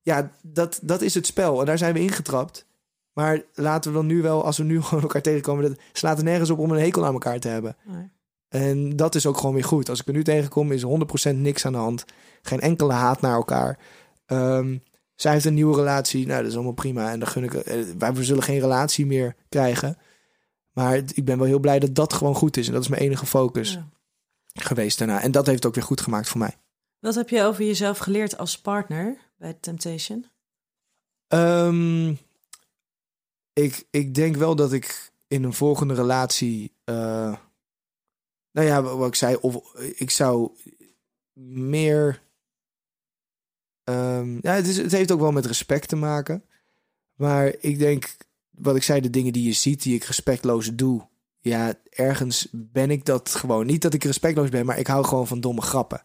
ja, 0.00 0.32
dat, 0.42 0.80
dat 0.82 1.02
is 1.02 1.14
het 1.14 1.26
spel. 1.26 1.60
En 1.60 1.66
daar 1.66 1.78
zijn 1.78 1.94
we 1.94 2.00
ingetrapt. 2.00 2.66
Maar 3.12 3.42
laten 3.54 3.90
we 3.90 3.96
dan 3.96 4.06
nu 4.06 4.22
wel, 4.22 4.44
als 4.44 4.58
we 4.58 4.64
nu 4.64 4.82
gewoon 4.82 5.02
elkaar 5.08 5.22
tegenkomen, 5.22 5.64
dat 5.64 5.78
slaat 5.92 6.18
er 6.18 6.24
nergens 6.24 6.50
op 6.50 6.58
om 6.58 6.70
een 6.70 6.80
hekel 6.80 7.06
aan 7.06 7.12
elkaar 7.12 7.38
te 7.38 7.48
hebben. 7.48 7.76
Nee. 7.84 8.10
En 8.52 8.96
dat 8.96 9.14
is 9.14 9.26
ook 9.26 9.36
gewoon 9.36 9.54
weer 9.54 9.64
goed. 9.64 9.88
Als 9.88 10.00
ik 10.00 10.06
er 10.06 10.12
nu 10.12 10.24
tegenkom, 10.24 10.72
is 10.72 10.84
100% 10.84 11.36
niks 11.36 11.66
aan 11.66 11.72
de 11.72 11.78
hand. 11.78 12.04
Geen 12.42 12.60
enkele 12.60 12.92
haat 12.92 13.20
naar 13.20 13.34
elkaar. 13.34 13.78
Ehm, 14.26 14.78
zij 15.14 15.32
heeft 15.32 15.44
een 15.44 15.54
nieuwe 15.54 15.76
relatie. 15.76 16.26
Nou, 16.26 16.38
dat 16.40 16.48
is 16.50 16.54
allemaal 16.54 16.72
prima. 16.72 17.10
En 17.10 17.18
dan 17.18 17.28
gun 17.28 17.44
ik. 17.44 17.54
eh, 17.54 17.82
Wij 17.98 18.24
zullen 18.24 18.42
geen 18.42 18.60
relatie 18.60 19.06
meer 19.06 19.36
krijgen. 19.48 19.98
Maar 20.72 20.96
ik 20.96 21.24
ben 21.24 21.38
wel 21.38 21.46
heel 21.46 21.58
blij 21.58 21.78
dat 21.78 21.94
dat 21.94 22.12
gewoon 22.12 22.34
goed 22.34 22.56
is. 22.56 22.66
En 22.66 22.72
dat 22.72 22.82
is 22.82 22.88
mijn 22.88 23.02
enige 23.02 23.26
focus 23.26 23.72
Ja. 23.72 23.88
geweest 24.52 24.98
daarna. 24.98 25.20
En 25.22 25.30
dat 25.32 25.46
heeft 25.46 25.66
ook 25.66 25.74
weer 25.74 25.84
goed 25.84 26.00
gemaakt 26.00 26.28
voor 26.28 26.38
mij. 26.40 26.56
Wat 27.00 27.14
heb 27.14 27.28
je 27.28 27.42
over 27.42 27.64
jezelf 27.64 27.98
geleerd 27.98 28.38
als 28.38 28.58
partner 28.60 29.16
bij 29.38 29.54
Temptation? 29.60 30.26
Ehm, 31.28 32.08
ik, 33.52 33.84
ik 33.90 34.14
denk 34.14 34.36
wel 34.36 34.56
dat 34.56 34.72
ik 34.72 35.12
in 35.28 35.44
een 35.44 35.52
volgende 35.52 35.94
relatie. 35.94 36.72
eh, 36.84 37.34
nou 38.52 38.66
ja, 38.66 38.82
wat 38.82 39.08
ik 39.08 39.14
zei, 39.14 39.36
of 39.36 39.76
ik 39.94 40.10
zou 40.10 40.50
meer. 41.34 42.22
ehm, 43.84 44.38
ja, 44.40 44.54
het, 44.54 44.66
is, 44.66 44.76
het 44.76 44.92
heeft 44.92 45.12
ook 45.12 45.20
wel 45.20 45.32
met 45.32 45.46
respect 45.46 45.88
te 45.88 45.96
maken. 45.96 46.44
Maar 47.14 47.54
ik 47.60 47.78
denk, 47.78 48.16
wat 48.50 48.76
ik 48.76 48.82
zei, 48.82 49.00
de 49.00 49.10
dingen 49.10 49.32
die 49.32 49.46
je 49.46 49.52
ziet, 49.52 49.82
die 49.82 49.94
ik 49.94 50.04
respectloos 50.04 50.70
doe. 50.74 51.10
Ja, 51.38 51.74
ergens 51.90 52.48
ben 52.52 52.90
ik 52.90 53.04
dat 53.04 53.28
gewoon. 53.34 53.66
Niet 53.66 53.82
dat 53.82 53.94
ik 53.94 54.04
respectloos 54.04 54.48
ben, 54.48 54.66
maar 54.66 54.78
ik 54.78 54.86
hou 54.86 55.04
gewoon 55.04 55.26
van 55.26 55.40
domme 55.40 55.60
grappen. 55.60 56.04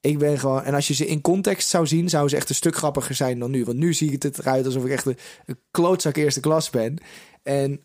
Ik 0.00 0.18
ben 0.18 0.38
gewoon. 0.38 0.62
En 0.62 0.74
als 0.74 0.88
je 0.88 0.94
ze 0.94 1.06
in 1.06 1.20
context 1.20 1.68
zou 1.68 1.86
zien, 1.86 2.08
zouden 2.08 2.30
ze 2.30 2.36
echt 2.36 2.48
een 2.48 2.54
stuk 2.54 2.76
grappiger 2.76 3.14
zijn 3.14 3.38
dan 3.38 3.50
nu. 3.50 3.64
Want 3.64 3.78
nu 3.78 3.94
zie 3.94 4.12
ik 4.12 4.22
het 4.22 4.38
eruit 4.38 4.64
alsof 4.66 4.84
ik 4.84 4.90
echt 4.90 5.06
een, 5.06 5.16
een 5.46 5.58
klootzak 5.70 6.16
eerste 6.16 6.40
klas 6.40 6.70
ben. 6.70 6.98
En 7.42 7.82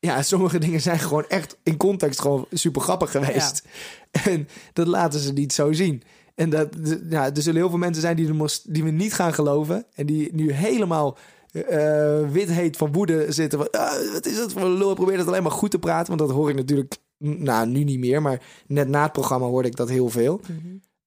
ja, 0.00 0.22
sommige 0.22 0.58
dingen 0.58 0.80
zijn 0.80 0.98
gewoon 0.98 1.24
echt 1.28 1.56
in 1.62 1.76
context 1.76 2.20
gewoon 2.20 2.46
super 2.52 2.80
grappig 2.82 3.10
geweest. 3.10 3.62
En 4.24 4.48
dat 4.72 4.86
laten 4.86 5.20
ze 5.20 5.32
niet 5.32 5.52
zo 5.52 5.72
zien. 5.72 6.02
En 6.34 6.50
dat, 6.50 6.68
ja, 7.10 7.24
er 7.34 7.42
zullen 7.42 7.60
heel 7.60 7.68
veel 7.70 7.78
mensen 7.78 8.02
zijn 8.02 8.16
die, 8.16 8.28
er 8.28 8.60
die 8.64 8.84
we 8.84 8.90
niet 8.90 9.14
gaan 9.14 9.34
geloven. 9.34 9.86
En 9.94 10.06
die 10.06 10.34
nu 10.34 10.52
helemaal 10.52 11.18
eh, 11.52 12.30
wit 12.30 12.50
heet 12.50 12.76
van 12.76 12.92
woede 12.92 13.32
zitten. 13.32 13.58
Van, 13.58 13.70
"Ah, 13.70 14.12
wat 14.12 14.26
is 14.26 14.36
dat 14.36 14.52
voor 14.52 14.68
lul? 14.68 14.94
Probeer 14.94 15.16
dat 15.16 15.26
alleen 15.26 15.42
maar 15.42 15.52
goed 15.52 15.70
te 15.70 15.78
praten. 15.78 16.06
Want 16.16 16.28
dat 16.28 16.30
hoor 16.38 16.50
ik 16.50 16.56
natuurlijk, 16.56 16.96
nou 17.18 17.66
nu 17.66 17.84
niet 17.84 17.98
meer. 17.98 18.22
Maar 18.22 18.42
net 18.66 18.88
na 18.88 19.02
het 19.02 19.12
programma 19.12 19.46
hoorde 19.46 19.68
ik 19.68 19.76
dat 19.76 19.88
heel 19.88 20.08
veel. 20.08 20.40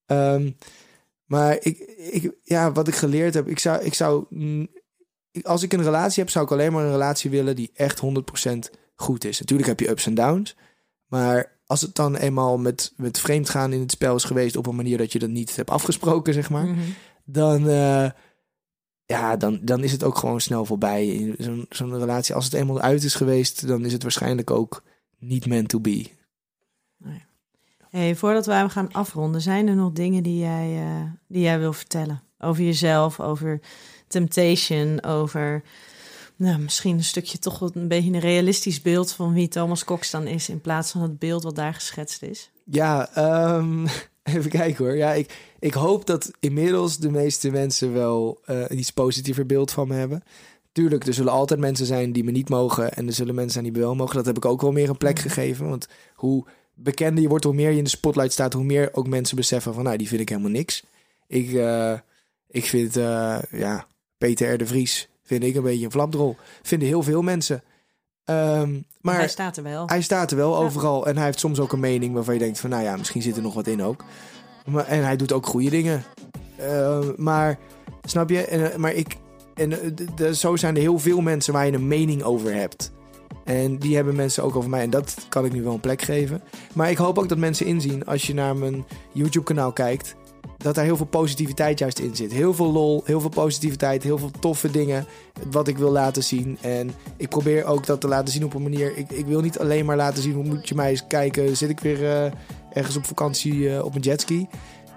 Ehm, 0.06 0.51
maar 1.25 1.58
ik, 1.62 1.77
ik, 2.12 2.32
ja, 2.43 2.71
wat 2.71 2.88
ik 2.88 2.95
geleerd 2.95 3.34
heb, 3.34 3.47
ik 3.47 3.60
zou, 3.60 3.84
ik 3.84 3.93
zou, 3.93 4.25
ik- 5.32 5.45
als 5.45 5.63
ik 5.63 5.73
een 5.73 5.84
relatie 5.84 6.23
heb, 6.23 6.32
zou 6.32 6.45
ik 6.45 6.51
alleen 6.51 6.71
maar 6.71 6.86
een 6.86 6.91
relatie 6.91 7.29
willen 7.29 7.56
die 7.56 7.71
echt 7.73 7.99
100% 7.99 8.69
goed 9.04 9.26
is. 9.26 9.39
Natuurlijk 9.39 9.70
heb 9.70 9.80
je 9.80 9.89
ups 9.89 10.06
en 10.06 10.13
downs, 10.16 10.56
maar 11.08 11.52
als 11.66 11.82
het 11.82 11.96
dan 11.96 12.16
eenmaal 12.16 12.58
met, 12.58 12.94
met 12.98 13.20
vreemdgaan 13.20 13.74
in 13.74 13.80
het 13.80 13.92
spel 13.92 14.16
is 14.16 14.24
geweest 14.24 14.56
op 14.58 14.68
een 14.68 14.76
manier 14.76 14.98
dat 14.98 15.12
je 15.12 15.20
dat 15.20 15.30
niet 15.30 15.56
hebt 15.56 15.70
afgesproken, 15.70 16.34
zeg 16.34 16.50
maar, 16.50 16.66
Mhm. 16.66 16.80
dan, 17.26 17.70
eh, 17.70 18.10
ja, 19.06 19.38
dan, 19.38 19.60
dan 19.62 19.84
is 19.84 19.92
het 19.92 20.04
ook 20.04 20.18
gewoon 20.18 20.42
snel 20.42 20.66
voorbij. 20.66 21.08
In 21.08 21.36
Zo'n 21.38 21.66
zo'n 21.70 21.98
relatie, 22.00 22.36
als 22.36 22.46
het 22.46 22.54
eenmaal 22.54 22.80
uit 22.82 23.04
is 23.04 23.16
geweest, 23.16 23.68
dan 23.68 23.86
is 23.86 23.94
het 23.94 24.02
waarschijnlijk 24.02 24.52
ook 24.52 24.84
niet 25.20 25.46
meant 25.46 25.70
to 25.70 25.80
be. 25.80 26.10
Hey, 27.89 28.16
voordat 28.16 28.46
we 28.46 28.70
gaan 28.70 28.92
afronden, 28.92 29.42
zijn 29.42 29.68
er 29.68 29.76
nog 29.76 29.92
dingen 29.92 30.24
die 30.24 30.38
jij, 30.38 30.78
eh, 30.80 31.12
die 31.28 31.42
jij 31.42 31.60
wil 31.60 31.74
vertellen? 31.74 32.22
Over 32.39 32.63
jezelf, 32.63 33.20
over 33.20 33.60
Temptation, 34.08 35.04
over 35.04 35.63
nou, 36.36 36.60
misschien 36.60 36.98
een 36.98 37.04
stukje 37.04 37.39
toch 37.39 37.60
wat 37.60 37.76
een 37.76 37.88
beetje 37.88 38.12
een 38.12 38.19
realistisch 38.19 38.82
beeld 38.82 39.12
van 39.12 39.34
wie 39.34 39.48
Thomas 39.48 39.84
Cox 39.84 40.12
dan 40.12 40.28
is, 40.28 40.50
in 40.50 40.62
plaats 40.62 40.91
van 40.91 41.02
het 41.02 41.19
beeld 41.19 41.43
wat 41.43 41.56
daar 41.56 41.74
geschetst 41.74 42.22
is. 42.22 42.52
Ja, 42.63 43.10
ehm, 43.13 43.88
even 44.24 44.50
kijken 44.50 44.86
hoor. 44.86 44.96
Ja, 44.96 45.13
ik, 45.13 45.56
ik 45.60 45.74
hoop 45.74 46.06
dat 46.06 46.32
inmiddels 46.39 46.98
de 46.98 47.12
meeste 47.12 47.52
mensen 47.52 47.93
wel 47.93 48.39
eh, 48.46 48.60
een 48.67 48.78
iets 48.78 48.91
positiever 48.91 49.46
beeld 49.46 49.72
van 49.72 49.88
me 49.88 49.96
hebben. 49.96 50.24
Tuurlijk, 50.72 51.08
er 51.08 51.13
zullen 51.13 51.32
altijd 51.32 51.60
mensen 51.60 51.86
zijn 51.86 52.12
die 52.12 52.24
me 52.24 52.32
niet 52.32 52.50
mogen. 52.50 52.93
En 52.93 53.08
er 53.08 53.13
zullen 53.13 53.36
mensen 53.36 53.54
zijn 53.54 53.63
die 53.63 53.74
me 53.74 53.80
wel 53.80 53.96
mogen. 53.96 54.15
Dat 54.15 54.26
heb 54.26 54.38
ik 54.38 54.46
ook 54.46 54.62
wel 54.62 54.72
meer 54.72 54.89
een 54.89 54.98
plek 54.98 55.19
gegeven. 55.19 55.69
Want 55.69 55.88
hoe 56.15 56.46
bekender 56.74 57.24
je 57.24 57.30
wordt, 57.30 57.43
hoe 57.43 57.54
meer 57.54 57.72
je 57.72 57.78
in 57.78 57.84
de 57.84 57.89
spotlight 57.89 58.32
staat, 58.32 58.54
hoe 58.54 58.63
meer 58.63 58.89
ook 58.93 59.08
mensen 59.08 59.36
beseffen 59.36 59.74
van, 59.74 59.84
nou, 59.84 59.98
die 59.98 60.08
vind 60.08 60.22
ik 60.22 60.30
helemaal 60.30 60.52
niks. 60.52 60.84
Ik, 61.28 61.54
eh, 61.54 61.93
ik 62.48 62.65
vind, 62.65 62.98
eh, 62.98 63.38
ja, 63.52 63.88
Peter 64.17 64.54
R. 64.54 64.58
de 64.58 64.65
Vries 64.65 65.10
vind 65.24 65.44
ik 65.44 65.56
een 65.56 65.64
beetje 65.64 65.86
een 65.86 65.92
flapdrol. 65.92 66.36
Vinden 66.62 66.88
heel 66.88 67.04
veel 67.04 67.22
mensen. 67.22 67.64
Ehm, 68.26 68.80
maar 69.02 69.16
Hij 69.16 69.28
staat 69.28 69.58
er 69.58 69.64
wel. 69.64 69.88
hij 69.88 70.02
staat 70.02 70.32
er 70.32 70.38
wel 70.38 70.52
Ja. 70.60 70.66
overal. 70.66 71.06
En 71.08 71.16
hij 71.16 71.26
heeft 71.26 71.40
soms 71.40 71.60
ook 71.60 71.72
een 71.72 71.80
mening 71.80 72.14
waarvan 72.14 72.34
je 72.34 72.40
denkt 72.40 72.60
van... 72.60 72.70
nou 72.70 72.84
ja, 72.84 72.96
misschien 72.96 73.22
zit 73.22 73.36
er 73.36 73.42
nog 73.42 73.54
wat 73.54 73.68
in 73.68 73.84
ook. 73.84 74.04
Maar, 74.66 74.86
en 74.88 75.04
hij 75.04 75.16
doet 75.16 75.32
ook 75.32 75.46
goede 75.46 75.70
dingen. 75.70 76.04
Eh, 76.56 77.00
maar, 77.18 77.58
snap 78.04 78.30
je? 78.30 78.46
En, 78.46 78.72
eh, 78.72 78.78
maar 78.78 78.94
ik... 78.94 79.16
En 79.54 79.72
eh, 80.18 80.30
zo 80.32 80.56
zijn 80.56 80.76
er 80.76 80.82
heel 80.82 81.00
veel 81.00 81.22
mensen 81.22 81.54
waar 81.54 81.66
je 81.66 81.72
een 81.74 81.88
mening 81.88 82.24
over 82.24 82.54
hebt. 82.54 82.92
En 83.44 83.78
die 83.78 83.96
hebben 83.96 84.16
mensen 84.16 84.44
ook 84.44 84.56
over 84.56 84.70
mij. 84.70 84.82
En 84.82 84.90
dat 84.90 85.16
kan 85.30 85.46
ik 85.46 85.54
nu 85.54 85.64
wel 85.64 85.74
een 85.74 85.80
plek 85.80 86.02
geven. 86.02 86.42
Maar 86.74 86.90
ik 86.90 86.98
hoop 86.98 87.18
ook 87.18 87.30
dat 87.30 87.38
mensen 87.38 87.66
inzien 87.66 88.06
als 88.06 88.28
je 88.28 88.34
naar 88.34 88.56
mijn 88.56 88.86
YouTube-kanaal 89.12 89.72
kijkt... 89.72 90.16
dat 90.63 90.76
daar 90.76 90.84
heel 90.84 90.97
veel 90.97 91.06
positiviteit 91.06 91.80
juist 91.80 91.99
in 91.99 92.15
zit. 92.15 92.32
Heel 92.32 92.54
veel 92.54 92.71
lol, 92.71 93.02
heel 93.06 93.19
veel 93.21 93.30
positiviteit, 93.30 94.04
heel 94.04 94.17
veel 94.17 94.32
toffe 94.39 94.71
dingen... 94.71 95.06
wat 95.52 95.67
ik 95.67 95.78
wil 95.78 95.91
laten 95.91 96.23
zien. 96.23 96.58
En 96.62 96.91
ik 97.17 97.30
probeer 97.30 97.65
ook 97.65 97.86
dat 97.86 98.02
te 98.02 98.08
laten 98.08 98.34
zien 98.34 98.45
op 98.45 98.54
een 98.54 98.63
manier... 98.63 98.97
Ik, 98.97 99.12
ik 99.12 99.26
wil 99.26 99.41
niet 99.41 99.60
alleen 99.60 99.86
maar 99.86 99.95
laten 99.95 100.23
zien, 100.23 100.34
hoe 100.34 100.43
moet 100.43 100.69
je 100.69 100.76
mij 100.76 100.89
eens 100.89 101.08
kijken... 101.08 101.58
zit 101.58 101.69
ik 101.69 101.80
weer 101.80 102.04
eh, 102.04 102.32
ergens 102.73 102.95
op 102.95 103.06
vakantie 103.06 103.69
eh, 103.69 103.86
op 103.86 103.95
een 103.95 104.02
jetski... 104.02 104.47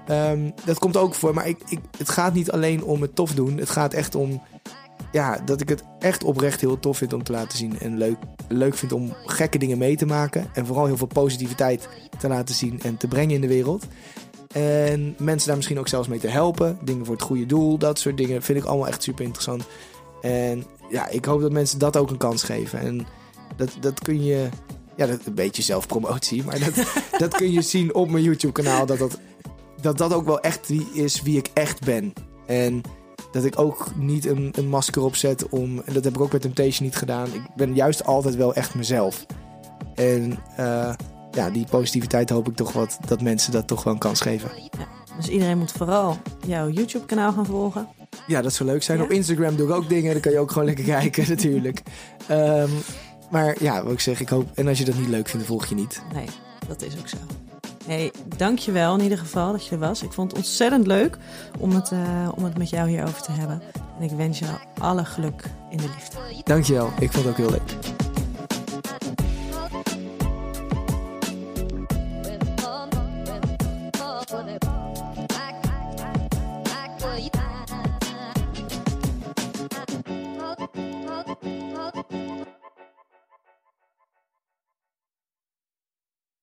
Ehm, 0.06 0.50
dat 0.64 0.78
komt 0.78 0.96
ook 0.96 1.14
voor, 1.14 1.34
maar 1.34 1.48
ik, 1.48 1.58
ik, 1.68 1.78
het 1.98 2.08
gaat 2.08 2.34
niet 2.34 2.50
alleen 2.50 2.84
om 2.84 3.02
het 3.02 3.14
tof 3.14 3.34
doen. 3.34 3.58
Het 3.58 3.70
gaat 3.70 3.94
echt 3.94 4.14
om 4.14 4.42
ja, 5.12 5.38
dat 5.44 5.60
ik 5.60 5.68
het 5.68 5.82
echt 5.98 6.24
oprecht 6.24 6.60
heel 6.60 6.78
tof 6.78 6.96
vind 6.96 7.12
om 7.12 7.22
te 7.22 7.32
laten 7.32 7.58
zien. 7.58 7.78
En 7.78 7.98
leuk, 7.98 8.16
leuk 8.48 8.74
vind 8.74 8.92
om 8.92 9.12
gekke 9.24 9.58
dingen 9.58 9.78
mee 9.78 9.96
te 9.96 10.06
maken. 10.06 10.46
En 10.52 10.66
vooral 10.66 10.86
heel 10.86 10.96
veel 10.96 11.06
positiviteit 11.06 11.88
te 12.18 12.28
laten 12.28 12.54
zien 12.54 12.80
en 12.82 12.96
te 12.96 13.08
brengen 13.08 13.34
in 13.34 13.40
de 13.40 13.48
wereld. 13.48 13.86
En 14.52 15.14
mensen 15.18 15.46
daar 15.46 15.56
misschien 15.56 15.78
ook 15.78 15.88
zelfs 15.88 16.08
mee 16.08 16.18
te 16.18 16.28
helpen. 16.28 16.78
Dingen 16.82 17.04
voor 17.04 17.14
het 17.14 17.24
goede 17.24 17.46
doel, 17.46 17.78
dat 17.78 17.98
soort 17.98 18.16
dingen 18.16 18.42
vind 18.42 18.58
ik 18.58 18.64
allemaal 18.64 18.88
echt 18.88 19.02
super 19.02 19.24
interessant. 19.24 19.64
En 20.20 20.64
ja, 20.90 21.08
ik 21.08 21.24
hoop 21.24 21.40
dat 21.40 21.52
mensen 21.52 21.78
dat 21.78 21.96
ook 21.96 22.10
een 22.10 22.16
kans 22.16 22.42
geven. 22.42 22.78
En 22.78 23.06
dat, 23.56 23.70
dat 23.80 24.00
kun 24.00 24.24
je, 24.24 24.48
ja, 24.96 25.06
dat, 25.06 25.20
een 25.24 25.34
beetje 25.34 25.62
zelfpromotie, 25.62 26.44
maar 26.44 26.58
dat, 26.58 26.74
dat 27.18 27.34
kun 27.34 27.52
je 27.52 27.62
zien 27.62 27.94
op 27.94 28.10
mijn 28.10 28.24
YouTube-kanaal. 28.24 28.86
Dat 28.86 28.98
dat, 28.98 29.18
dat 29.80 29.98
dat 29.98 30.12
ook 30.12 30.26
wel 30.26 30.40
echt 30.40 30.68
wie 30.68 30.86
is 30.92 31.22
wie 31.22 31.38
ik 31.38 31.50
echt 31.54 31.84
ben. 31.84 32.12
En 32.46 32.82
dat 33.32 33.44
ik 33.44 33.58
ook 33.58 33.86
niet 33.96 34.26
een, 34.26 34.52
een 34.56 34.68
masker 34.68 35.02
opzet 35.02 35.48
om. 35.48 35.82
En 35.84 35.92
dat 35.92 36.04
heb 36.04 36.14
ik 36.14 36.20
ook 36.20 36.30
bij 36.30 36.40
Temptation 36.40 36.86
niet 36.86 36.96
gedaan. 36.96 37.26
Ik 37.26 37.54
ben 37.56 37.74
juist 37.74 38.04
altijd 38.04 38.36
wel 38.36 38.54
echt 38.54 38.74
mezelf. 38.74 39.26
En 39.94 40.38
eh, 40.56 40.92
ja, 41.36 41.50
die 41.50 41.66
positiviteit 41.70 42.30
hoop 42.30 42.48
ik 42.48 42.56
toch 42.56 42.72
wat 42.72 42.98
dat 43.06 43.22
mensen 43.22 43.52
dat 43.52 43.66
toch 43.66 43.84
wel 43.84 43.92
een 43.92 43.98
kans 43.98 44.20
geven. 44.20 44.50
Dus 45.16 45.28
iedereen 45.28 45.58
moet 45.58 45.72
vooral 45.72 46.18
jouw 46.46 46.68
YouTube-kanaal 46.68 47.32
gaan 47.32 47.46
volgen. 47.46 47.88
Ja, 48.26 48.42
dat 48.42 48.52
zou 48.52 48.68
leuk 48.68 48.82
zijn. 48.82 48.98
Ja? 48.98 49.04
Op 49.04 49.10
Instagram 49.10 49.56
doe 49.56 49.68
ik 49.68 49.74
ook 49.74 49.88
dingen. 49.88 50.12
Dan 50.12 50.20
kan 50.20 50.32
je 50.32 50.38
ook 50.38 50.50
gewoon 50.50 50.66
lekker 50.66 50.84
kijken, 50.84 51.28
natuurlijk. 51.34 51.82
Ehm, 52.26 52.70
maar 53.30 53.56
ja, 53.62 53.82
wat 53.82 53.92
ik 53.92 54.00
zeg, 54.00 54.20
ik 54.20 54.28
hoop. 54.28 54.48
En 54.54 54.68
als 54.68 54.78
je 54.78 54.84
dat 54.84 54.98
niet 54.98 55.08
leuk 55.08 55.28
vindt, 55.28 55.46
volg 55.46 55.66
je 55.66 55.74
niet. 55.74 56.02
Nee, 56.14 56.26
dat 56.68 56.82
is 56.82 56.98
ook 56.98 57.08
zo. 57.08 57.16
Hey, 57.86 58.12
dankjewel 58.36 58.94
in 58.94 59.02
ieder 59.02 59.18
geval 59.18 59.52
dat 59.52 59.66
je 59.66 59.70
er 59.70 59.78
was. 59.80 60.02
Ik 60.02 60.12
vond 60.12 60.30
het 60.30 60.40
ontzettend 60.40 60.86
leuk 60.86 61.18
om 61.58 61.70
het, 61.70 61.92
eh, 61.92 62.28
om 62.34 62.44
het 62.44 62.58
met 62.58 62.70
jou 62.70 62.88
hierover 62.88 63.22
te 63.22 63.32
hebben. 63.32 63.62
En 63.98 64.04
ik 64.04 64.10
wens 64.10 64.38
jou 64.38 64.52
alle 64.78 65.04
geluk 65.04 65.50
in 65.70 65.76
de 65.76 65.88
liefde. 65.94 66.42
Dankjewel. 66.44 66.90
Ik 67.00 67.12
vond 67.12 67.24
het 67.24 67.26
ook 67.26 67.36
heel 67.36 67.50
leuk. 67.50 67.85